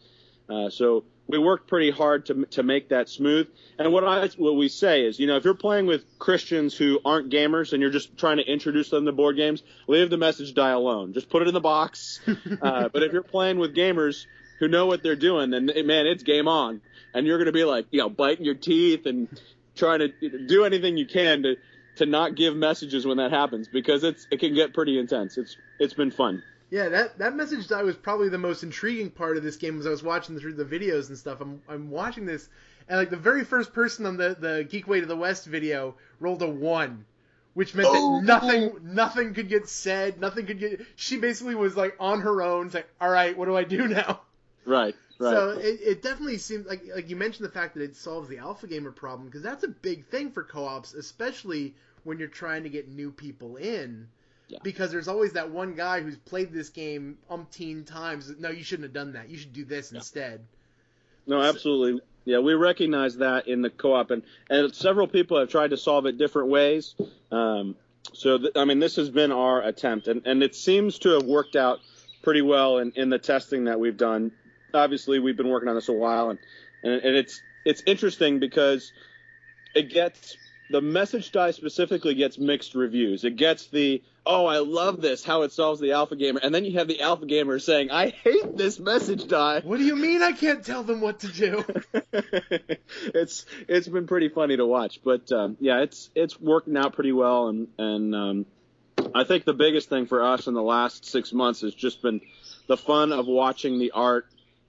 Uh, 0.49 0.69
so 0.69 1.03
we 1.27 1.37
worked 1.37 1.67
pretty 1.67 1.91
hard 1.91 2.25
to 2.27 2.45
to 2.51 2.63
make 2.63 2.89
that 2.89 3.09
smooth. 3.09 3.47
And 3.77 3.91
what 3.91 4.03
I 4.03 4.27
what 4.37 4.55
we 4.55 4.69
say 4.69 5.03
is, 5.03 5.19
you 5.19 5.27
know, 5.27 5.35
if 5.35 5.43
you're 5.43 5.53
playing 5.53 5.85
with 5.85 6.05
Christians 6.19 6.75
who 6.75 6.99
aren't 7.03 7.31
gamers 7.31 7.73
and 7.73 7.81
you're 7.81 7.91
just 7.91 8.17
trying 8.17 8.37
to 8.37 8.43
introduce 8.43 8.89
them 8.89 9.05
to 9.05 9.11
board 9.11 9.35
games, 9.35 9.61
leave 9.87 10.09
the 10.09 10.17
message 10.17 10.53
die 10.53 10.71
alone. 10.71 11.13
Just 11.13 11.29
put 11.29 11.41
it 11.41 11.47
in 11.47 11.53
the 11.53 11.59
box. 11.59 12.19
uh, 12.61 12.89
but 12.89 13.03
if 13.03 13.11
you're 13.11 13.23
playing 13.23 13.59
with 13.59 13.75
gamers 13.75 14.25
who 14.59 14.67
know 14.67 14.85
what 14.85 15.03
they're 15.03 15.15
doing, 15.15 15.49
then 15.49 15.65
man, 15.85 16.07
it's 16.07 16.23
game 16.23 16.47
on. 16.47 16.81
And 17.13 17.25
you're 17.25 17.37
going 17.37 17.47
to 17.47 17.51
be 17.51 17.63
like, 17.63 17.87
you 17.91 17.99
know, 17.99 18.09
biting 18.09 18.45
your 18.45 18.55
teeth 18.55 19.05
and 19.05 19.27
trying 19.75 19.99
to 19.99 20.45
do 20.47 20.65
anything 20.65 20.97
you 20.97 21.05
can 21.05 21.43
to 21.43 21.55
to 21.97 22.05
not 22.05 22.35
give 22.35 22.55
messages 22.55 23.05
when 23.05 23.17
that 23.17 23.31
happens 23.31 23.67
because 23.67 24.03
it's 24.03 24.27
it 24.31 24.39
can 24.39 24.53
get 24.53 24.73
pretty 24.73 24.97
intense. 24.97 25.37
It's 25.37 25.57
it's 25.79 25.93
been 25.93 26.11
fun. 26.11 26.43
Yeah, 26.69 26.89
that 26.89 27.19
that 27.19 27.35
message 27.35 27.67
die 27.67 27.83
was 27.83 27.95
probably 27.95 28.29
the 28.29 28.37
most 28.37 28.63
intriguing 28.63 29.09
part 29.09 29.37
of 29.37 29.43
this 29.43 29.55
game 29.55 29.79
as 29.79 29.87
I 29.87 29.89
was 29.89 30.03
watching 30.03 30.37
through 30.37 30.55
the 30.55 30.65
videos 30.65 31.07
and 31.09 31.17
stuff. 31.17 31.39
I'm 31.39 31.61
I'm 31.69 31.89
watching 31.89 32.25
this 32.25 32.49
and 32.87 32.97
like 32.97 33.09
the 33.09 33.17
very 33.17 33.43
first 33.43 33.73
person 33.73 34.05
on 34.05 34.17
the 34.17 34.35
the 34.39 34.67
Geekway 34.69 35.01
to 35.01 35.05
the 35.05 35.15
West 35.15 35.45
video 35.45 35.95
rolled 36.19 36.41
a 36.41 36.47
one, 36.47 37.05
which 37.53 37.75
meant 37.75 37.89
oh. 37.91 38.19
that 38.19 38.25
nothing 38.25 38.75
nothing 38.83 39.33
could 39.33 39.49
get 39.49 39.67
said, 39.67 40.19
nothing 40.19 40.45
could 40.45 40.59
get. 40.59 40.81
She 40.95 41.17
basically 41.17 41.55
was 41.55 41.75
like 41.75 41.95
on 41.99 42.21
her 42.21 42.41
own, 42.41 42.67
it's 42.67 42.75
like, 42.75 42.89
all 42.99 43.09
right, 43.09 43.37
what 43.37 43.45
do 43.45 43.57
I 43.57 43.63
do 43.63 43.87
now? 43.87 44.21
Right. 44.65 44.95
Right. 45.19 45.31
So 45.31 45.49
it, 45.51 45.79
it 45.81 46.01
definitely 46.03 46.37
seems 46.37 46.67
like 46.67 46.83
like 46.93 47.09
you 47.09 47.15
mentioned 47.15 47.45
the 47.45 47.51
fact 47.51 47.73
that 47.73 47.83
it 47.83 47.95
solves 47.95 48.29
the 48.29 48.37
alpha 48.37 48.67
gamer 48.67 48.91
problem 48.91 49.27
because 49.27 49.41
that's 49.41 49.63
a 49.63 49.69
big 49.69 50.05
thing 50.07 50.31
for 50.31 50.43
co-ops, 50.43 50.93
especially 50.93 51.75
when 52.03 52.19
you're 52.19 52.27
trying 52.27 52.63
to 52.63 52.69
get 52.69 52.87
new 52.87 53.11
people 53.11 53.55
in. 53.57 54.07
Yeah. 54.47 54.59
Because 54.63 54.91
there's 54.91 55.07
always 55.09 55.33
that 55.33 55.51
one 55.51 55.73
guy 55.73 56.01
who's 56.01 56.17
played 56.17 56.53
this 56.53 56.69
game 56.69 57.17
umpteen 57.29 57.85
times. 57.85 58.33
No, 58.39 58.49
you 58.49 58.63
shouldn't 58.63 58.85
have 58.85 58.93
done 58.93 59.13
that. 59.13 59.29
You 59.29 59.37
should 59.37 59.53
do 59.53 59.65
this 59.65 59.91
yeah. 59.91 59.97
instead. 59.97 60.45
No, 61.25 61.41
absolutely. 61.41 62.01
Yeah, 62.23 62.39
we 62.39 62.53
recognize 62.53 63.17
that 63.17 63.47
in 63.47 63.61
the 63.61 63.69
co-op, 63.69 64.11
and, 64.11 64.23
and 64.49 64.73
several 64.73 65.07
people 65.07 65.39
have 65.39 65.49
tried 65.49 65.69
to 65.71 65.77
solve 65.77 66.05
it 66.05 66.17
different 66.17 66.49
ways. 66.49 66.95
Um, 67.31 67.75
so, 68.13 68.37
th- 68.37 68.51
I 68.55 68.65
mean, 68.65 68.79
this 68.79 68.95
has 68.95 69.09
been 69.09 69.31
our 69.31 69.61
attempt, 69.61 70.07
and, 70.07 70.25
and 70.25 70.41
it 70.43 70.55
seems 70.55 70.99
to 70.99 71.09
have 71.11 71.23
worked 71.23 71.55
out 71.55 71.79
pretty 72.23 72.41
well 72.41 72.79
in, 72.79 72.91
in 72.95 73.09
the 73.09 73.19
testing 73.19 73.65
that 73.65 73.79
we've 73.79 73.97
done. 73.97 74.31
Obviously, 74.73 75.19
we've 75.19 75.37
been 75.37 75.49
working 75.49 75.69
on 75.69 75.75
this 75.75 75.89
a 75.89 75.93
while, 75.93 76.29
and, 76.29 76.39
and, 76.83 77.01
and 77.01 77.15
it's 77.15 77.41
it's 77.63 77.83
interesting 77.85 78.39
because 78.39 78.91
it 79.75 79.89
gets 79.89 80.37
the 80.69 80.81
message 80.81 81.31
die 81.31 81.51
specifically 81.51 82.13
gets 82.13 82.37
mixed 82.37 82.75
reviews. 82.75 83.23
It 83.23 83.37
gets 83.37 83.67
the 83.67 84.01
oh 84.27 84.45
I 84.45 84.59
love 84.59 85.01
this 85.01 85.23
how 85.23 85.41
it 85.43 85.51
solves 85.51 85.79
the 85.79 85.93
alpha 85.93 86.15
gamer, 86.15 86.39
and 86.43 86.53
then 86.53 86.65
you 86.65 86.73
have 86.77 86.87
the 86.87 87.01
alpha 87.01 87.25
gamer 87.25 87.57
saying 87.59 87.89
I 87.89 88.09
hate 88.09 88.55
this 88.57 88.79
message 88.79 89.27
die. 89.27 89.61
What 89.61 89.77
do 89.77 89.85
you 89.85 89.95
mean 89.95 90.21
I 90.21 90.33
can't 90.33 90.63
tell 90.63 90.83
them 90.83 91.01
what 91.01 91.21
to 91.21 91.27
do? 91.27 91.65
it's 93.15 93.45
it's 93.67 93.87
been 93.87 94.05
pretty 94.05 94.29
funny 94.29 94.57
to 94.57 94.65
watch, 94.65 94.99
but 95.03 95.31
um, 95.31 95.57
yeah, 95.59 95.81
it's 95.81 96.09
it's 96.13 96.39
working 96.39 96.77
out 96.77 96.93
pretty 96.93 97.13
well, 97.13 97.47
and 97.47 97.67
and 97.79 98.15
um, 98.15 98.45
I 99.15 99.23
think 99.23 99.45
the 99.45 99.53
biggest 99.53 99.89
thing 99.89 100.05
for 100.05 100.23
us 100.23 100.47
in 100.47 100.53
the 100.53 100.61
last 100.61 101.05
six 101.05 101.31
months 101.31 101.61
has 101.61 101.73
just 101.73 102.01
been 102.01 102.21
the 102.67 102.77
fun 102.77 103.11
of 103.11 103.27
watching 103.27 103.79
the 103.79 103.91
art 103.91 104.27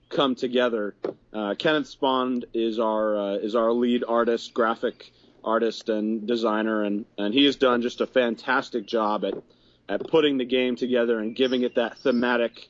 come 0.09 0.35
together. 0.35 0.95
Uh, 1.33 1.55
Kenneth 1.55 1.95
Spond 1.99 2.45
is 2.53 2.79
our 2.79 3.15
uh, 3.15 3.33
is 3.35 3.55
our 3.55 3.71
lead 3.71 4.03
artist, 4.07 4.53
graphic 4.53 5.11
artist 5.43 5.89
and 5.89 6.27
designer, 6.27 6.83
and, 6.83 7.05
and 7.17 7.33
he 7.33 7.45
has 7.45 7.55
done 7.55 7.81
just 7.81 8.01
a 8.01 8.07
fantastic 8.07 8.85
job 8.85 9.25
at, 9.25 9.33
at 9.87 10.07
putting 10.07 10.37
the 10.37 10.45
game 10.45 10.75
together 10.75 11.19
and 11.19 11.35
giving 11.35 11.63
it 11.63 11.75
that 11.75 11.97
thematic 11.99 12.69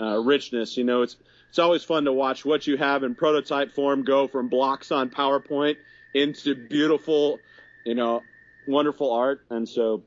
uh, 0.00 0.18
richness. 0.18 0.76
You 0.76 0.84
know, 0.84 1.02
it's 1.02 1.16
it's 1.48 1.58
always 1.58 1.82
fun 1.82 2.04
to 2.04 2.12
watch 2.12 2.44
what 2.44 2.66
you 2.66 2.76
have 2.76 3.02
in 3.02 3.14
prototype 3.14 3.72
form 3.72 4.04
go 4.04 4.28
from 4.28 4.48
blocks 4.48 4.92
on 4.92 5.10
PowerPoint 5.10 5.76
into 6.14 6.54
beautiful, 6.54 7.40
you 7.84 7.96
know, 7.96 8.22
wonderful 8.68 9.12
art, 9.12 9.42
and 9.50 9.68
so 9.68 10.02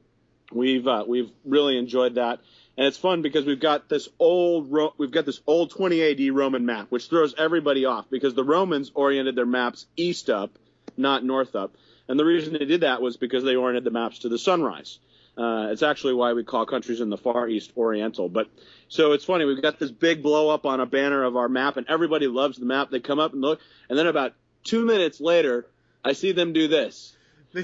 we've 0.54 0.88
uh, 0.88 1.04
we've 1.08 1.32
really 1.46 1.78
enjoyed 1.78 2.16
that. 2.16 2.40
And 2.76 2.88
it's 2.88 2.98
fun 2.98 3.22
because 3.22 3.46
we've 3.46 3.60
got 3.60 3.88
this 3.88 4.10
old 4.20 4.72
we've 4.98 5.12
got 5.12 5.26
this 5.26 5.42
old 5.46 5.72
20 5.72 6.02
AD 6.02 6.34
Roman 6.34 6.66
map, 6.66 6.88
which 6.90 7.08
throws 7.08 7.36
everybody 7.38 7.86
off 7.86 8.10
because 8.10 8.34
the 8.34 8.44
Romans 8.44 8.92
oriented 8.96 9.36
their 9.36 9.46
maps 9.46 9.86
east 9.96 10.30
up, 10.30 10.58
not 10.98 11.24
north 11.24 11.56
up. 11.56 11.76
And 12.08 12.20
the 12.20 12.26
reason 12.26 12.54
they 12.54 12.66
did 12.66 12.82
that 12.82 13.02
was 13.02 13.18
because 13.18 13.44
they 13.44 13.56
oriented 13.56 13.84
the 13.84 13.92
maps 13.92 14.20
to 14.20 14.30
the 14.30 14.38
sunrise. 14.38 15.00
Uh, 15.38 15.70
it's 15.72 15.82
actually 15.82 16.14
why 16.14 16.34
we 16.34 16.44
call 16.44 16.66
countries 16.66 17.02
in 17.02 17.10
the 17.10 17.18
Far 17.18 17.48
East 17.48 17.72
Oriental. 17.76 18.30
But 18.30 18.50
so 18.88 19.14
it's 19.14 19.26
funny. 19.26 19.46
We've 19.46 19.62
got 19.62 19.80
this 19.80 19.90
big 19.90 20.22
blow 20.22 20.50
up 20.50 20.66
on 20.66 20.80
a 20.80 20.86
banner 20.86 21.24
of 21.24 21.36
our 21.36 21.50
map, 21.50 21.78
and 21.78 21.88
everybody 21.90 22.28
loves 22.28 22.58
the 22.58 22.66
map. 22.66 22.92
They 22.92 23.00
come 23.00 23.20
up 23.20 23.34
and 23.34 23.42
look, 23.42 23.60
and 23.90 23.98
then 23.98 24.06
about 24.06 24.34
two 24.64 24.86
minutes 24.86 25.20
later, 25.20 25.66
I 26.04 26.14
see 26.14 26.34
them 26.34 26.54
do 26.54 26.68
this 26.68 27.16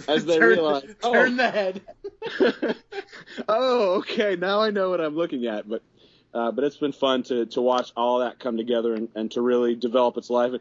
as 0.08 0.26
they 0.26 0.40
turn, 0.40 0.50
realize, 0.50 0.84
oh, 1.04 1.14
turn 1.14 1.38
the 1.38 1.52
head. 1.52 1.82
oh, 3.50 3.98
okay. 3.98 4.36
Now 4.36 4.62
I 4.62 4.72
know 4.72 4.90
what 4.90 5.02
I'm 5.02 5.16
looking 5.16 5.46
at. 5.46 5.70
But 5.70 5.84
uh, 6.34 6.52
but 6.52 6.64
it's 6.64 6.78
been 6.78 6.92
fun 6.92 7.24
to 7.24 7.46
to 7.48 7.62
watch 7.62 7.92
all 7.96 8.20
that 8.20 8.40
come 8.40 8.58
together 8.58 8.96
and, 8.96 9.10
and 9.14 9.32
to 9.32 9.42
really 9.42 9.76
develop 9.76 10.18
its 10.18 10.32
life, 10.32 10.54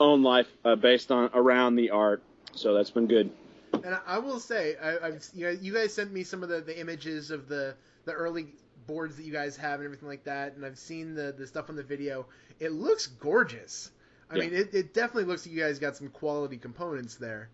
own 0.00 0.22
life 0.22 0.48
uh, 0.64 0.76
based 0.76 1.10
on 1.12 1.30
around 1.34 1.76
the 1.76 1.90
art 1.90 2.22
so 2.56 2.74
that's 2.74 2.90
been 2.90 3.06
good. 3.06 3.30
And 3.72 3.98
I 4.06 4.18
will 4.18 4.38
say, 4.38 4.76
I, 4.80 5.06
have 5.06 5.24
you, 5.34 5.46
know, 5.46 5.50
you 5.50 5.74
guys 5.74 5.92
sent 5.92 6.12
me 6.12 6.22
some 6.22 6.42
of 6.42 6.48
the, 6.48 6.60
the 6.60 6.78
images 6.78 7.30
of 7.30 7.48
the 7.48 7.74
the 8.04 8.12
early 8.12 8.46
boards 8.86 9.16
that 9.16 9.24
you 9.24 9.32
guys 9.32 9.56
have 9.56 9.80
and 9.80 9.84
everything 9.84 10.08
like 10.08 10.24
that, 10.24 10.54
and 10.54 10.64
I've 10.64 10.78
seen 10.78 11.14
the 11.14 11.34
the 11.36 11.46
stuff 11.46 11.68
on 11.68 11.76
the 11.76 11.82
video. 11.82 12.26
It 12.60 12.72
looks 12.72 13.06
gorgeous. 13.06 13.90
I 14.30 14.36
yeah. 14.36 14.40
mean, 14.44 14.54
it, 14.54 14.74
it 14.74 14.94
definitely 14.94 15.24
looks 15.24 15.46
like 15.46 15.54
you 15.54 15.60
guys 15.60 15.78
got 15.78 15.96
some 15.96 16.08
quality 16.08 16.56
components 16.56 17.16
there. 17.16 17.50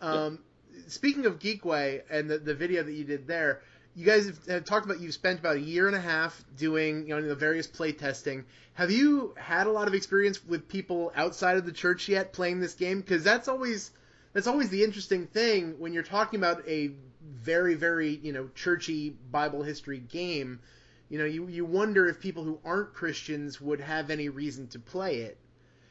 Um, 0.00 0.38
yeah. 0.74 0.82
Speaking 0.88 1.26
of 1.26 1.38
Geekway 1.38 2.02
and 2.10 2.28
the, 2.28 2.38
the 2.38 2.54
video 2.54 2.82
that 2.82 2.92
you 2.92 3.04
did 3.04 3.26
there, 3.26 3.62
you 3.94 4.04
guys 4.04 4.26
have, 4.26 4.46
have, 4.46 4.64
talked 4.64 4.84
about 4.84 5.00
you've 5.00 5.14
spent 5.14 5.40
about 5.40 5.56
a 5.56 5.60
year 5.60 5.86
and 5.86 5.96
a 5.96 6.00
half 6.00 6.44
doing 6.56 7.06
you 7.06 7.14
know 7.14 7.22
the 7.22 7.34
various 7.34 7.66
play 7.66 7.92
testing. 7.92 8.44
Have 8.74 8.90
you 8.90 9.34
had 9.36 9.66
a 9.66 9.70
lot 9.70 9.86
of 9.86 9.94
experience 9.94 10.44
with 10.44 10.68
people 10.68 11.12
outside 11.14 11.56
of 11.56 11.66
the 11.66 11.72
church 11.72 12.08
yet 12.08 12.32
playing 12.32 12.60
this 12.60 12.74
game? 12.74 13.00
Because 13.00 13.22
that's 13.22 13.48
always 13.48 13.90
that's 14.32 14.46
always 14.46 14.70
the 14.70 14.82
interesting 14.82 15.26
thing 15.26 15.78
when 15.78 15.92
you're 15.92 16.02
talking 16.02 16.38
about 16.38 16.66
a 16.68 16.92
very 17.22 17.74
very 17.74 18.20
you 18.22 18.32
know 18.32 18.48
churchy 18.54 19.10
Bible 19.30 19.62
history 19.62 19.98
game. 19.98 20.60
You 21.08 21.18
know, 21.18 21.24
you 21.24 21.46
you 21.48 21.64
wonder 21.64 22.08
if 22.08 22.20
people 22.20 22.42
who 22.44 22.58
aren't 22.64 22.94
Christians 22.94 23.60
would 23.60 23.80
have 23.80 24.10
any 24.10 24.28
reason 24.28 24.68
to 24.68 24.78
play 24.78 25.18
it. 25.18 25.38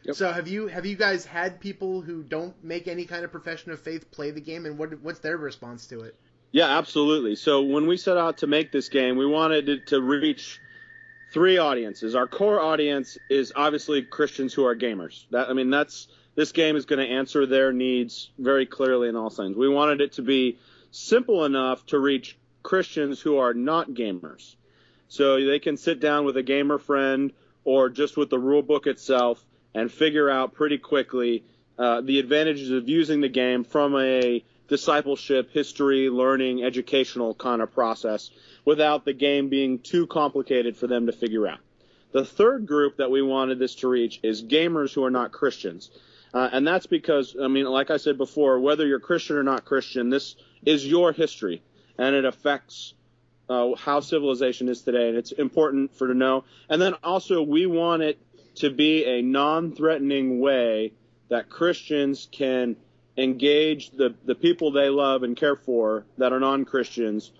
Yep. 0.03 0.15
So 0.15 0.31
have 0.31 0.47
you 0.47 0.67
have 0.67 0.85
you 0.85 0.95
guys 0.95 1.25
had 1.25 1.59
people 1.59 2.01
who 2.01 2.23
don't 2.23 2.55
make 2.63 2.87
any 2.87 3.05
kind 3.05 3.23
of 3.23 3.31
profession 3.31 3.71
of 3.71 3.79
faith 3.79 4.09
play 4.09 4.31
the 4.31 4.41
game, 4.41 4.65
and 4.65 4.77
what 4.77 4.99
what's 5.01 5.19
their 5.19 5.37
response 5.37 5.85
to 5.87 6.01
it? 6.01 6.15
Yeah, 6.51 6.77
absolutely. 6.77 7.35
So 7.35 7.61
when 7.61 7.87
we 7.87 7.97
set 7.97 8.17
out 8.17 8.39
to 8.39 8.47
make 8.47 8.71
this 8.71 8.89
game, 8.89 9.15
we 9.15 9.25
wanted 9.25 9.69
it 9.69 9.87
to 9.87 10.01
reach 10.01 10.59
three 11.31 11.57
audiences. 11.57 12.13
Our 12.13 12.27
core 12.27 12.59
audience 12.59 13.17
is 13.29 13.53
obviously 13.55 14.01
Christians 14.01 14.53
who 14.53 14.65
are 14.65 14.75
gamers. 14.75 15.25
That 15.29 15.49
I 15.49 15.53
mean, 15.53 15.69
that's 15.69 16.07
this 16.41 16.53
game 16.53 16.75
is 16.75 16.85
going 16.85 16.97
to 16.97 17.13
answer 17.13 17.45
their 17.45 17.71
needs 17.71 18.31
very 18.39 18.65
clearly 18.65 19.07
in 19.07 19.15
all 19.15 19.29
things. 19.29 19.55
We 19.55 19.69
wanted 19.69 20.01
it 20.01 20.13
to 20.13 20.23
be 20.23 20.57
simple 20.89 21.45
enough 21.45 21.85
to 21.87 21.99
reach 21.99 22.35
Christians 22.63 23.21
who 23.21 23.37
are 23.37 23.53
not 23.53 23.91
gamers. 23.91 24.55
So 25.07 25.45
they 25.45 25.59
can 25.59 25.77
sit 25.77 25.99
down 25.99 26.25
with 26.25 26.35
a 26.37 26.41
gamer 26.41 26.79
friend 26.79 27.31
or 27.63 27.89
just 27.89 28.17
with 28.17 28.31
the 28.31 28.39
rule 28.39 28.63
book 28.63 28.87
itself 28.87 29.45
and 29.75 29.91
figure 29.91 30.31
out 30.31 30.55
pretty 30.55 30.79
quickly 30.79 31.43
uh, 31.77 32.01
the 32.01 32.17
advantages 32.17 32.71
of 32.71 32.89
using 32.89 33.21
the 33.21 33.29
game 33.29 33.63
from 33.63 33.95
a 33.95 34.43
discipleship, 34.67 35.51
history, 35.51 36.09
learning, 36.09 36.63
educational 36.63 37.35
kind 37.35 37.61
of 37.61 37.71
process 37.71 38.31
without 38.65 39.05
the 39.05 39.13
game 39.13 39.49
being 39.49 39.77
too 39.77 40.07
complicated 40.07 40.75
for 40.75 40.87
them 40.87 41.05
to 41.05 41.11
figure 41.11 41.47
out. 41.47 41.59
The 42.13 42.25
third 42.25 42.65
group 42.65 42.97
that 42.97 43.11
we 43.11 43.21
wanted 43.21 43.59
this 43.59 43.75
to 43.75 43.87
reach 43.87 44.19
is 44.23 44.41
gamers 44.41 44.91
who 44.91 45.03
are 45.03 45.11
not 45.11 45.31
Christians. 45.31 45.91
Uh, 46.33 46.49
and 46.53 46.65
that's 46.65 46.85
because, 46.85 47.35
I 47.41 47.47
mean, 47.47 47.65
like 47.65 47.91
I 47.91 47.97
said 47.97 48.17
before, 48.17 48.59
whether 48.59 48.87
you're 48.87 48.99
Christian 48.99 49.35
or 49.35 49.43
not 49.43 49.65
Christian, 49.65 50.09
this 50.09 50.35
is 50.65 50.87
your 50.87 51.11
history, 51.11 51.61
and 51.97 52.15
it 52.15 52.23
affects 52.25 52.93
uh, 53.49 53.75
how 53.75 53.99
civilization 53.99 54.69
is 54.69 54.81
today, 54.81 55.09
and 55.09 55.17
it's 55.17 55.33
important 55.33 55.93
for 55.95 56.07
to 56.07 56.13
know. 56.13 56.45
And 56.69 56.81
then 56.81 56.93
also, 57.03 57.41
we 57.41 57.65
want 57.65 58.01
it 58.01 58.17
to 58.55 58.69
be 58.69 59.05
a 59.05 59.21
non-threatening 59.21 60.39
way 60.39 60.93
that 61.29 61.49
Christians 61.49 62.29
can 62.31 62.77
engage 63.17 63.91
the, 63.91 64.15
the 64.25 64.35
people 64.35 64.71
they 64.71 64.89
love 64.89 65.23
and 65.23 65.35
care 65.35 65.57
for 65.57 66.05
that 66.17 66.31
are 66.31 66.39
non-Christians 66.39 67.31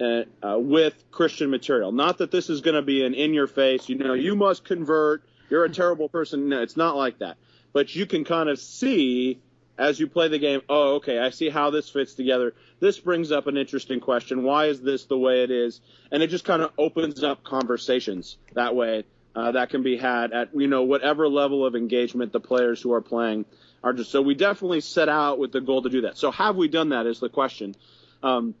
uh, 0.00 0.22
uh, 0.42 0.58
with 0.58 0.92
Christian 1.12 1.50
material. 1.50 1.92
Not 1.92 2.18
that 2.18 2.32
this 2.32 2.50
is 2.50 2.62
going 2.62 2.74
to 2.74 2.82
be 2.82 3.04
an 3.04 3.14
in-your-face, 3.14 3.88
you 3.88 3.96
know, 3.96 4.14
you 4.14 4.34
must 4.34 4.64
convert, 4.64 5.22
you're 5.50 5.64
a 5.64 5.70
terrible 5.70 6.08
person. 6.08 6.48
No, 6.48 6.62
it's 6.62 6.76
not 6.76 6.96
like 6.96 7.18
that. 7.18 7.36
But 7.74 7.94
you 7.94 8.06
can 8.06 8.24
kind 8.24 8.48
of 8.48 8.58
see 8.58 9.40
as 9.76 9.98
you 9.98 10.06
play 10.06 10.28
the 10.28 10.38
game, 10.38 10.62
oh, 10.68 10.94
okay, 10.96 11.18
I 11.18 11.30
see 11.30 11.50
how 11.50 11.70
this 11.70 11.88
fits 11.88 12.14
together. 12.14 12.54
This 12.80 12.98
brings 12.98 13.32
up 13.32 13.48
an 13.48 13.56
interesting 13.56 14.00
question. 14.00 14.44
Why 14.44 14.66
is 14.66 14.80
this 14.80 15.04
the 15.06 15.18
way 15.18 15.42
it 15.42 15.50
is? 15.50 15.80
And 16.12 16.22
it 16.22 16.28
just 16.28 16.44
kind 16.44 16.62
of 16.62 16.70
opens 16.78 17.24
up 17.24 17.42
conversations 17.42 18.38
that 18.54 18.74
way 18.76 19.04
uh, 19.34 19.52
that 19.52 19.70
can 19.70 19.82
be 19.82 19.96
had 19.96 20.32
at 20.32 20.54
you 20.54 20.68
know 20.68 20.82
whatever 20.82 21.28
level 21.28 21.66
of 21.66 21.74
engagement 21.74 22.32
the 22.32 22.40
players 22.40 22.80
who 22.80 22.92
are 22.92 23.00
playing 23.00 23.44
are 23.82 23.92
just. 23.92 24.10
So 24.10 24.22
we 24.22 24.34
definitely 24.34 24.80
set 24.80 25.08
out 25.08 25.38
with 25.38 25.52
the 25.52 25.60
goal 25.60 25.82
to 25.82 25.90
do 25.90 26.02
that. 26.02 26.16
So 26.16 26.30
have 26.30 26.56
we 26.56 26.68
done 26.68 26.90
that? 26.90 27.06
Is 27.06 27.20
the 27.20 27.28
question. 27.28 27.74
Um, 28.22 28.54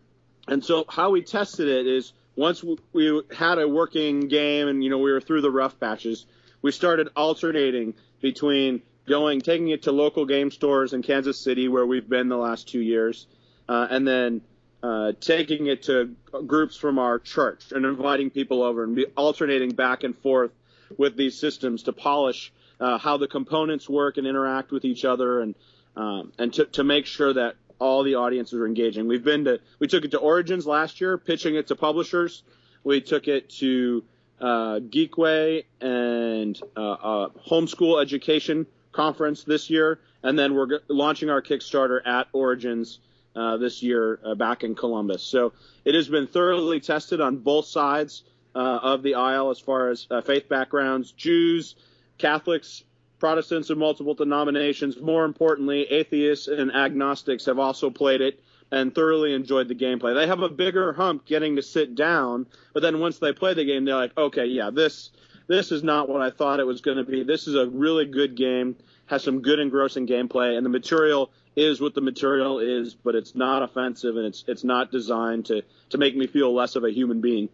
and 0.48 0.64
so 0.64 0.84
how 0.88 1.10
we 1.10 1.22
tested 1.22 1.68
it 1.68 1.86
is 1.86 2.12
once 2.36 2.62
we, 2.92 3.22
had 3.34 3.58
a 3.58 3.68
working 3.68 4.28
game 4.28 4.68
and 4.68 4.82
you 4.82 4.90
know 4.90 4.98
we 4.98 5.12
were 5.12 5.20
through 5.20 5.42
the 5.42 5.50
rough 5.50 5.78
patches, 5.78 6.26
we 6.60 6.72
started 6.72 7.08
alternating 7.14 7.94
between 8.20 8.82
going 9.06 9.40
taking 9.40 9.68
it 9.68 9.82
to 9.82 9.92
local 9.92 10.24
game 10.26 10.50
stores 10.50 10.92
in 10.92 11.02
Kansas 11.02 11.38
City 11.38 11.68
where 11.68 11.86
we've 11.86 12.08
been 12.08 12.28
the 12.28 12.36
last 12.36 12.68
two 12.68 12.80
years, 12.80 13.26
uh, 13.68 13.86
and 13.90 14.06
then 14.06 14.40
uh, 14.82 15.12
taking 15.20 15.66
it 15.66 15.84
to 15.84 16.14
groups 16.46 16.76
from 16.76 16.98
our 16.98 17.18
church 17.18 17.72
and 17.72 17.84
inviting 17.86 18.30
people 18.30 18.62
over 18.62 18.84
and 18.84 18.94
be 18.94 19.06
alternating 19.16 19.70
back 19.70 20.04
and 20.04 20.16
forth 20.18 20.50
with 20.98 21.16
these 21.16 21.38
systems 21.38 21.84
to 21.84 21.92
polish 21.92 22.52
uh, 22.80 22.98
how 22.98 23.16
the 23.16 23.28
components 23.28 23.88
work 23.88 24.16
and 24.16 24.26
interact 24.26 24.72
with 24.72 24.84
each 24.84 25.04
other, 25.04 25.40
and 25.40 25.54
um, 25.96 26.32
and 26.38 26.52
to, 26.54 26.64
to 26.66 26.84
make 26.84 27.06
sure 27.06 27.32
that 27.32 27.54
all 27.78 28.02
the 28.02 28.16
audiences 28.16 28.58
are 28.58 28.66
engaging. 28.66 29.06
We've 29.06 29.24
been 29.24 29.44
to 29.44 29.60
we 29.78 29.86
took 29.86 30.04
it 30.04 30.10
to 30.12 30.18
Origins 30.18 30.66
last 30.66 31.00
year, 31.00 31.16
pitching 31.18 31.54
it 31.54 31.68
to 31.68 31.76
publishers. 31.76 32.42
We 32.82 33.00
took 33.00 33.28
it 33.28 33.48
to 33.60 34.04
uh, 34.40 34.80
Geekway 34.80 35.64
and 35.80 36.60
uh, 36.76 36.80
uh, 36.80 37.28
Homeschool 37.48 38.02
Education 38.02 38.66
Conference 38.94 39.42
this 39.42 39.68
year, 39.68 39.98
and 40.22 40.38
then 40.38 40.54
we're 40.54 40.80
launching 40.88 41.28
our 41.28 41.42
Kickstarter 41.42 42.00
at 42.06 42.28
Origins 42.32 43.00
uh, 43.34 43.56
this 43.56 43.82
year 43.82 44.20
uh, 44.24 44.34
back 44.36 44.62
in 44.62 44.74
Columbus. 44.74 45.22
So 45.22 45.52
it 45.84 45.94
has 45.94 46.08
been 46.08 46.28
thoroughly 46.28 46.80
tested 46.80 47.20
on 47.20 47.38
both 47.38 47.66
sides 47.66 48.22
uh, 48.54 48.58
of 48.58 49.02
the 49.02 49.16
aisle 49.16 49.50
as 49.50 49.58
far 49.58 49.90
as 49.90 50.06
uh, 50.10 50.20
faith 50.20 50.48
backgrounds, 50.48 51.10
Jews, 51.12 51.74
Catholics, 52.18 52.84
Protestants 53.18 53.70
of 53.70 53.78
multiple 53.78 54.14
denominations. 54.14 55.00
More 55.00 55.24
importantly, 55.24 55.82
atheists 55.90 56.46
and 56.46 56.70
agnostics 56.72 57.46
have 57.46 57.58
also 57.58 57.90
played 57.90 58.20
it 58.20 58.40
and 58.70 58.94
thoroughly 58.94 59.34
enjoyed 59.34 59.68
the 59.68 59.74
gameplay. 59.74 60.14
They 60.14 60.26
have 60.26 60.42
a 60.42 60.48
bigger 60.48 60.92
hump 60.92 61.24
getting 61.24 61.56
to 61.56 61.62
sit 61.62 61.94
down, 61.94 62.46
but 62.72 62.82
then 62.82 63.00
once 63.00 63.18
they 63.18 63.32
play 63.32 63.54
the 63.54 63.64
game, 63.64 63.84
they're 63.84 63.94
like, 63.94 64.16
okay, 64.16 64.46
yeah, 64.46 64.70
this 64.70 65.10
this 65.46 65.72
is 65.72 65.82
not 65.82 66.08
what 66.08 66.22
I 66.22 66.30
thought 66.30 66.60
it 66.60 66.66
was 66.66 66.80
going 66.80 66.96
to 66.96 67.04
be. 67.04 67.22
This 67.22 67.46
is 67.46 67.54
a 67.54 67.66
really 67.66 68.06
good 68.06 68.36
game, 68.36 68.76
has 69.06 69.22
some 69.22 69.42
good 69.42 69.60
engrossing 69.60 70.06
gameplay, 70.06 70.56
and 70.56 70.64
the 70.64 70.70
material 70.70 71.30
is 71.56 71.80
what 71.80 71.94
the 71.94 72.00
material 72.00 72.58
is, 72.58 72.94
but 72.94 73.14
it's 73.14 73.34
not 73.34 73.62
offensive 73.62 74.16
and 74.16 74.26
it's 74.26 74.44
it's 74.48 74.64
not 74.64 74.90
designed 74.90 75.46
to 75.46 75.62
to 75.90 75.98
make 75.98 76.16
me 76.16 76.26
feel 76.26 76.52
less 76.52 76.76
of 76.76 76.84
a 76.84 76.90
human 76.90 77.20
being. 77.20 77.48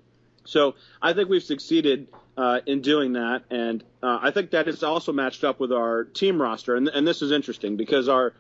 So 0.45 0.75
I 1.03 1.13
think 1.13 1.29
we've 1.29 1.43
succeeded 1.43 2.09
uh, 2.37 2.61
in 2.67 2.81
doing 2.81 3.13
that, 3.15 3.43
and 3.51 3.85
uh, 4.03 4.19
I 4.23 4.31
think 4.31 4.53
that 4.53 4.69
is 4.69 4.83
also 4.83 5.13
matched 5.13 5.45
up 5.45 5.61
with 5.61 5.73
our 5.73 6.05
team 6.05 6.41
roster. 6.41 6.77
And, 6.77 6.89
and 6.89 7.07
this 7.07 7.23
is 7.23 7.31
interesting 7.31 7.77
because 7.77 8.09
our 8.09 8.35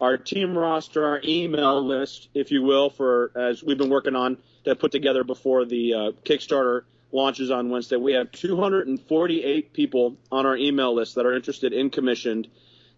our 0.00 0.18
team 0.18 0.56
roster, 0.56 1.06
our 1.06 1.20
email 1.24 1.82
list, 1.82 2.28
if 2.34 2.50
you 2.50 2.62
will, 2.62 2.90
for 2.90 3.32
as 3.34 3.62
we've 3.62 3.78
been 3.78 3.88
working 3.88 4.14
on 4.14 4.36
to 4.64 4.76
put 4.76 4.92
together 4.92 5.24
before 5.24 5.64
the 5.64 5.94
uh, 5.94 5.98
Kickstarter 6.24 6.82
launches 7.16 7.50
on 7.50 7.70
Wednesday, 7.70 7.96
we 7.96 8.12
have 8.12 8.30
248 8.30 9.72
people 9.72 10.18
on 10.30 10.44
our 10.44 10.56
email 10.56 10.94
list 10.94 11.14
that 11.14 11.24
are 11.24 11.34
interested 11.34 11.72
in 11.72 11.88
commissioned. 11.88 12.46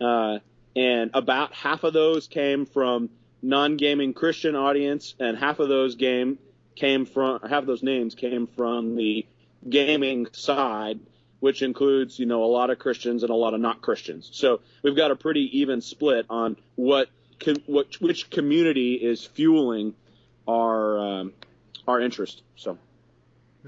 Uh, 0.00 0.40
and 0.74 1.12
about 1.14 1.54
half 1.54 1.84
of 1.84 1.92
those 1.92 2.26
came 2.26 2.66
from 2.66 3.10
non-gaming 3.42 4.12
Christian 4.14 4.56
audience, 4.56 5.14
and 5.20 5.38
half 5.38 5.60
of 5.60 5.68
those 5.68 5.94
game 5.94 6.38
came 6.74 7.06
from 7.06 7.40
half 7.40 7.62
of 7.62 7.66
those 7.66 7.82
names 7.82 8.14
came 8.14 8.48
from 8.48 8.96
the 8.96 9.24
gaming 9.68 10.26
side, 10.32 10.98
which 11.40 11.62
includes 11.62 12.18
you 12.18 12.26
know 12.26 12.42
a 12.44 12.50
lot 12.58 12.70
of 12.70 12.78
Christians 12.78 13.22
and 13.22 13.30
a 13.30 13.34
lot 13.34 13.54
of 13.54 13.60
not 13.60 13.80
Christians. 13.80 14.30
So 14.32 14.60
we've 14.82 14.96
got 14.96 15.10
a 15.12 15.16
pretty 15.16 15.60
even 15.60 15.80
split 15.80 16.26
on 16.28 16.56
what 16.74 17.08
what 17.66 18.00
which 18.00 18.30
community 18.30 18.94
is 18.94 19.24
fueling 19.24 19.94
our 20.46 20.98
um, 20.98 21.32
our 21.86 22.00
interest. 22.00 22.42
So 22.56 22.78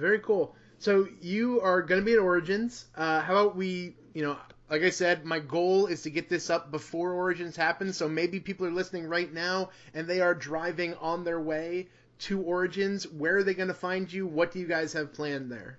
very 0.00 0.18
cool. 0.20 0.56
So 0.78 1.08
you 1.20 1.60
are 1.60 1.82
going 1.82 2.00
to 2.00 2.04
be 2.04 2.14
at 2.14 2.18
Origins. 2.18 2.86
Uh, 2.96 3.20
how 3.20 3.34
about 3.34 3.56
we, 3.56 3.94
you 4.14 4.22
know, 4.22 4.36
like 4.70 4.82
I 4.82 4.90
said, 4.90 5.24
my 5.24 5.40
goal 5.40 5.86
is 5.86 6.02
to 6.02 6.10
get 6.10 6.28
this 6.28 6.48
up 6.48 6.70
before 6.70 7.12
Origins 7.12 7.56
happens. 7.56 7.96
So 7.96 8.08
maybe 8.08 8.40
people 8.40 8.66
are 8.66 8.72
listening 8.72 9.06
right 9.06 9.32
now 9.32 9.70
and 9.94 10.06
they 10.06 10.20
are 10.20 10.34
driving 10.34 10.94
on 10.94 11.24
their 11.24 11.40
way 11.40 11.88
to 12.20 12.40
Origins. 12.40 13.06
Where 13.06 13.38
are 13.38 13.42
they 13.42 13.54
going 13.54 13.68
to 13.68 13.74
find 13.74 14.10
you? 14.10 14.26
What 14.26 14.52
do 14.52 14.58
you 14.58 14.66
guys 14.66 14.92
have 14.94 15.12
planned 15.12 15.50
there? 15.50 15.78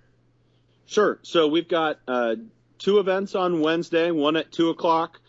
Sure. 0.86 1.20
So 1.24 1.48
we've 1.48 1.70
got 1.70 2.00
uh, 2.08 2.36
two 2.78 3.00
events 3.00 3.34
on 3.34 3.62
Wednesday. 3.62 4.12
One 4.12 4.36
at 4.36 4.52
two 4.52 4.70
o'clock. 4.70 5.20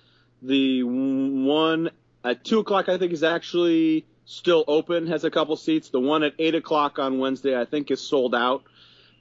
The 0.42 0.82
one 0.82 1.90
at 2.24 2.44
two 2.44 2.58
o'clock, 2.58 2.88
I 2.88 2.98
think, 2.98 3.12
is 3.12 3.22
actually 3.22 4.06
still 4.24 4.64
open. 4.66 5.06
Has 5.06 5.22
a 5.24 5.30
couple 5.30 5.56
seats. 5.56 5.90
The 5.90 6.00
one 6.00 6.24
at 6.24 6.34
eight 6.38 6.56
o'clock 6.56 6.98
on 6.98 7.18
Wednesday, 7.18 7.58
I 7.58 7.64
think, 7.64 7.90
is 7.90 8.00
sold 8.00 8.34
out. 8.34 8.64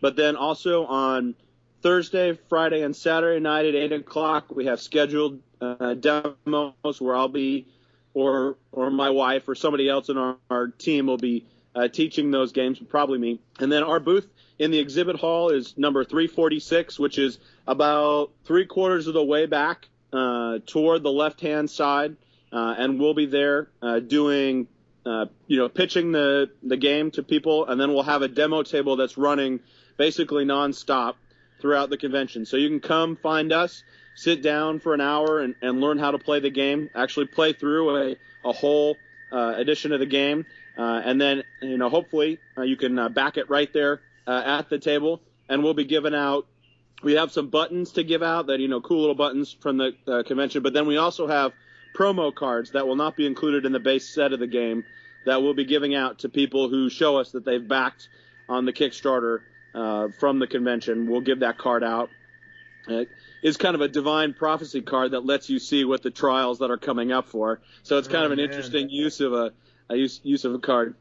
But 0.02 0.16
then 0.16 0.36
also 0.36 0.86
on 0.86 1.36
Thursday, 1.82 2.38
Friday, 2.50 2.84
and 2.84 2.96
Saturday 2.96 3.40
night 3.40 3.66
at 3.66 3.76
eight 3.76 3.92
o'clock. 3.92 4.56
We 4.56 4.66
have 4.66 4.80
scheduled 4.80 5.40
uh, 5.60 5.96
demos 5.96 7.00
where 7.00 7.16
I'll 7.16 7.28
be, 7.28 7.68
or 8.14 8.58
or 8.72 8.92
my 8.92 9.10
wife 9.10 9.48
or 9.48 9.56
somebody 9.56 9.90
else 9.90 10.10
in 10.10 10.18
our, 10.18 10.38
our 10.50 10.68
team 10.68 11.08
will 11.08 11.18
be 11.18 11.46
uh, 11.76 11.88
teaching 11.88 12.32
those 12.32 12.52
games, 12.52 12.80
probably 12.80 13.18
me. 13.18 13.40
And 13.60 13.72
then 13.72 13.84
our 13.84 14.00
booth 14.00 14.28
in 14.60 14.72
the 14.72 14.80
exhibit 14.80 15.16
hall 15.16 15.50
is 15.50 15.78
number 15.78 16.04
346, 16.04 17.00
which 17.00 17.18
is 17.18 17.40
about 17.68 18.32
three 18.44 18.66
quarters 18.66 19.08
of 19.08 19.14
the 19.14 19.24
way 19.24 19.46
back 19.46 19.88
uh, 20.14 20.60
toward 20.66 21.04
the 21.04 21.12
left 21.12 21.42
hand 21.42 21.70
side, 21.70 22.16
uh, 22.52 22.76
and 22.78 23.00
we'll 23.00 23.14
be 23.14 23.26
there 23.26 23.70
uh, 23.82 24.00
doing. 24.00 24.68
Uh, 25.04 25.26
you 25.48 25.58
know, 25.58 25.68
pitching 25.68 26.12
the, 26.12 26.52
the 26.62 26.78
game 26.78 27.10
to 27.10 27.24
people, 27.24 27.66
and 27.66 27.82
then 27.82 27.92
we'll 27.92 28.04
have 28.04 28.22
a 28.22 28.28
demo 28.28 28.62
table 28.62 28.98
that's 28.98 29.18
running 29.18 29.60
basically 29.98 30.46
nonstop 30.46 31.16
throughout 31.60 31.90
the 31.90 31.98
convention. 31.98 32.46
So 32.46 32.58
you 32.58 32.68
can 32.68 32.80
come 32.80 33.16
find 33.16 33.54
us, 33.54 33.84
sit 34.16 34.42
down 34.42 34.80
for 34.80 34.94
an 34.94 35.02
hour, 35.02 35.40
and, 35.40 35.56
and 35.62 35.80
learn 35.80 36.00
how 36.00 36.12
to 36.12 36.18
play 36.18 36.40
the 36.40 36.50
game. 36.50 36.90
Actually, 36.96 37.28
play 37.28 37.54
through 37.54 37.98
a, 37.98 38.16
a 38.44 38.52
whole 38.52 38.98
uh, 39.32 39.54
edition 39.58 39.92
of 39.94 40.00
the 40.00 40.06
game, 40.06 40.46
uh, 40.78 41.02
and 41.06 41.22
then 41.22 41.44
you 41.62 41.78
know 41.78 41.90
hopefully 41.90 42.40
uh, 42.58 42.64
you 42.64 42.76
can 42.76 42.98
uh, 42.98 43.10
back 43.10 43.38
it 43.38 43.50
right 43.50 43.72
there 43.74 44.02
uh, 44.28 44.42
at 44.46 44.70
the 44.70 44.80
table. 44.80 45.22
And 45.48 45.64
we'll 45.64 45.74
be 45.74 45.86
giving 45.86 46.16
out. 46.16 46.48
We 47.04 47.14
have 47.14 47.32
some 47.32 47.50
buttons 47.50 47.94
to 47.94 48.04
give 48.04 48.24
out 48.24 48.48
that 48.48 48.60
you 48.60 48.68
know 48.68 48.82
cool 48.82 49.02
little 49.02 49.16
buttons 49.16 49.56
from 49.60 49.78
the 49.78 49.92
uh, 50.08 50.24
convention, 50.24 50.64
but 50.64 50.74
then 50.74 50.88
we 50.88 50.98
also 50.98 51.28
have 51.28 51.54
promo 51.94 52.34
cards 52.34 52.72
that 52.72 52.88
will 52.88 52.96
not 52.96 53.18
be 53.18 53.26
included 53.26 53.66
in 53.66 53.72
the 53.74 53.80
base 53.80 54.14
set 54.14 54.34
of 54.34 54.40
the 54.40 54.48
game 54.48 54.86
that 55.26 55.42
we'll 55.42 55.54
be 55.54 55.66
giving 55.66 55.94
out 55.94 56.20
to 56.20 56.30
people 56.30 56.70
who 56.70 56.90
show 56.90 57.18
us 57.18 57.32
that 57.32 57.46
they've 57.46 57.68
backed 57.68 58.08
on 58.50 58.66
the 58.66 58.74
Kickstarter 58.74 59.40
uh, 59.74 60.10
from 60.20 60.40
the 60.40 60.48
convention. 60.48 61.10
We'll 61.10 61.22
give 61.22 61.40
that 61.40 61.58
card 61.58 61.84
out. 61.84 62.10
It 62.88 63.10
is 63.44 63.58
kind 63.58 63.76
of 63.76 63.82
a 63.82 63.88
divine 63.88 64.34
prophecy 64.34 64.82
card 64.82 65.12
that 65.12 65.26
lets 65.26 65.50
you 65.50 65.60
see 65.60 65.86
what 65.86 66.02
the 66.02 66.12
trials 66.12 66.60
that 66.60 66.72
are 66.72 66.78
coming 66.78 67.12
up 67.12 67.28
for. 67.28 67.62
So 67.84 67.98
it's 67.98 68.08
kind 68.08 68.24
oh, 68.24 68.28
of 68.28 68.32
an 68.32 68.38
man. 68.38 68.50
interesting 68.50 68.90
use 68.90 69.20
of 69.22 69.34
a, 69.34 69.54
a 69.90 69.96
use, 69.96 70.20
use 70.24 70.46
of 70.46 70.54
a 70.54 70.60
card. 70.60 70.96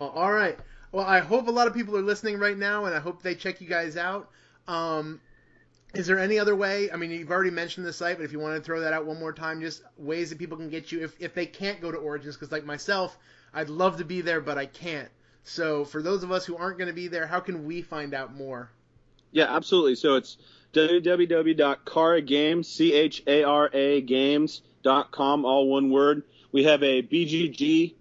all 0.00 0.32
right. 0.32 0.58
Well, 0.90 1.06
I 1.06 1.20
hope 1.20 1.48
a 1.48 1.50
lot 1.50 1.68
of 1.68 1.74
people 1.74 1.96
are 1.96 2.02
listening 2.02 2.38
right 2.38 2.56
now, 2.56 2.84
and 2.84 2.94
I 2.94 3.00
hope 3.00 3.22
they 3.22 3.34
check 3.34 3.60
you 3.60 3.68
guys 3.68 3.96
out. 3.96 4.28
Um, 4.68 5.20
is 5.94 6.06
there 6.06 6.18
any 6.18 6.38
other 6.38 6.54
way? 6.54 6.90
I 6.90 6.96
mean, 6.96 7.10
you've 7.10 7.30
already 7.30 7.50
mentioned 7.50 7.86
the 7.86 7.92
site, 7.92 8.18
but 8.18 8.24
if 8.24 8.32
you 8.32 8.38
want 8.38 8.56
to 8.56 8.62
throw 8.62 8.80
that 8.80 8.92
out 8.92 9.06
one 9.06 9.18
more 9.18 9.32
time, 9.32 9.60
just 9.60 9.82
ways 9.96 10.30
that 10.30 10.38
people 10.38 10.56
can 10.56 10.68
get 10.68 10.92
you 10.92 11.02
if, 11.02 11.14
if 11.18 11.34
they 11.34 11.46
can't 11.46 11.80
go 11.80 11.90
to 11.90 11.98
Origins, 11.98 12.36
because 12.36 12.52
like 12.52 12.64
myself, 12.64 13.16
I'd 13.54 13.70
love 13.70 13.98
to 13.98 14.04
be 14.04 14.20
there, 14.20 14.40
but 14.40 14.58
I 14.58 14.66
can't. 14.66 15.08
So 15.44 15.84
for 15.84 16.02
those 16.02 16.22
of 16.22 16.30
us 16.30 16.44
who 16.46 16.56
aren't 16.56 16.78
going 16.78 16.88
to 16.88 16.94
be 16.94 17.08
there, 17.08 17.26
how 17.26 17.40
can 17.40 17.64
we 17.64 17.82
find 17.82 18.14
out 18.14 18.34
more? 18.34 18.70
Yeah, 19.32 19.54
absolutely. 19.54 19.96
So 19.96 20.14
it's 20.14 20.36
www.charagames, 20.72 22.64
C-H-A-R-A 22.66 24.00
games.com, 24.02 25.44
all 25.44 25.68
one 25.68 25.90
word. 25.90 26.22
We 26.52 26.64
have 26.64 26.82
a 26.82 27.02
BGG 27.02 27.94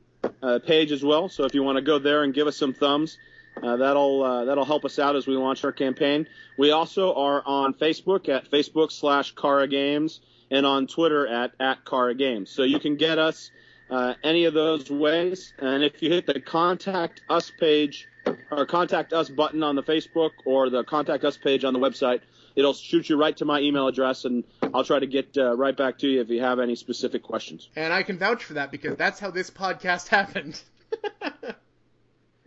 uh, 0.44 0.60
page 0.66 0.92
as 0.92 1.04
well, 1.04 1.30
so 1.30 1.46
if 1.46 1.54
you 1.54 1.64
want 1.64 1.78
to 1.78 1.82
go 1.82 2.00
there 2.00 2.24
and 2.24 2.34
give 2.34 2.48
us 2.48 2.58
some 2.58 2.74
thumbs, 2.74 3.18
Uh, 3.62 3.76
that'll 3.76 4.24
uh, 4.24 4.46
that'll 4.46 4.64
help 4.66 4.86
us 4.86 4.98
out 4.98 5.18
as 5.18 5.28
we 5.28 5.36
launch 5.36 5.66
our 5.66 5.74
campaign. 5.74 6.26
We 6.58 6.72
also 6.72 7.14
are 7.14 7.44
on 7.46 7.74
Facebook 7.74 8.30
at 8.30 8.50
Facebook 8.50 8.94
slash 8.94 9.36
Chara 9.36 9.68
Games 9.68 10.22
and 10.50 10.66
on 10.66 10.88
Twitter 10.88 11.28
at 11.28 11.52
at 11.60 11.80
Chara 11.86 12.16
Games. 12.16 12.50
So 12.50 12.64
you 12.64 12.80
can 12.80 12.96
get 12.96 13.20
us 13.20 13.52
uh, 13.92 14.16
any 14.24 14.46
of 14.46 14.54
those 14.54 14.90
ways. 14.90 15.54
And 15.60 15.84
if 15.84 16.02
you 16.02 16.10
hit 16.10 16.26
the 16.26 16.40
contact 16.40 17.22
us 17.30 17.52
page 17.60 18.08
or 18.50 18.66
contact 18.66 19.14
us 19.14 19.30
button 19.30 19.62
on 19.62 19.76
the 19.76 19.84
Facebook 19.84 20.32
or 20.46 20.70
the 20.70 20.84
contact 20.84 21.24
us 21.26 21.38
page 21.38 21.64
on 21.64 21.74
the 21.74 21.80
website, 21.80 22.22
it'll 22.56 22.74
shoot 22.74 23.10
you 23.10 23.18
right 23.18 23.36
to 23.38 23.46
my 23.46 23.60
email 23.60 23.88
address, 23.88 24.26
and 24.26 24.44
I'll 24.74 24.84
try 24.84 25.00
to 25.00 25.08
get 25.08 25.38
uh, 25.38 25.56
right 25.56 25.76
back 25.76 26.00
to 26.00 26.08
you 26.08 26.22
if 26.22 26.30
you 26.30 26.42
have 26.42 26.60
any 26.60 26.76
specific 26.76 27.24
questions. 27.24 27.70
And 27.76 27.94
I 27.94 28.04
can 28.04 28.18
vouch 28.18 28.44
for 28.44 28.54
that 28.54 28.72
because 28.72 28.98
that's 28.98 29.20
how 29.20 29.32
this 29.32 29.50
podcast 29.50 30.08
happened. 30.08 30.62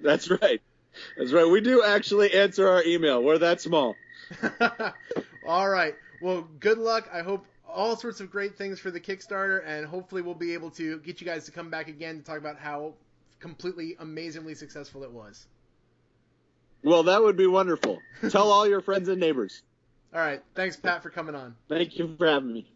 That's 0.03 0.31
right. 0.31 0.61
That's 1.17 1.33
right. 1.33 1.49
We 1.49 1.61
do 1.61 1.83
actually 1.83 2.35
answer 2.35 2.69
our 2.69 2.85
email. 2.85 3.23
We're 3.23 3.39
that 3.39 3.61
small. 3.61 3.97
all 5.47 5.69
right. 5.69 5.95
Well, 6.21 6.47
good 6.61 6.79
luck. 6.79 7.09
I 7.13 7.23
hope 7.23 7.47
all 7.75 7.97
sorts 7.97 8.21
of 8.21 8.31
great 8.31 8.57
things 8.57 8.79
for 8.79 8.91
the 8.91 9.01
Kickstarter, 9.01 9.63
and 9.67 9.85
hopefully 9.87 10.23
we'll 10.23 10.35
be 10.35 10.55
able 10.55 10.71
to 10.73 10.99
get 11.01 11.21
you 11.21 11.27
guys 11.27 11.45
to 11.47 11.51
come 11.51 11.71
back 11.71 11.89
again 11.89 12.19
to 12.19 12.25
talk 12.25 12.39
about 12.39 12.59
how 12.59 12.95
completely 13.41 13.97
amazingly 13.99 14.55
successful 14.55 15.03
it 15.03 15.11
was. 15.11 15.47
Well, 16.83 17.03
that 17.05 17.23
would 17.23 17.37
be 17.37 17.47
wonderful. 17.47 17.99
Tell 18.31 18.51
all 18.51 18.67
your 18.67 18.81
friends 18.81 19.09
and 19.09 19.19
neighbors. 19.19 19.63
All 20.15 20.21
right. 20.21 20.43
Thanks, 20.55 20.77
Pat, 20.77 21.03
for 21.03 21.11
coming 21.11 21.35
on. 21.35 21.57
Thank 21.69 21.99
you 21.99 22.15
for 22.17 22.27
having 22.27 22.53
me. 22.53 22.67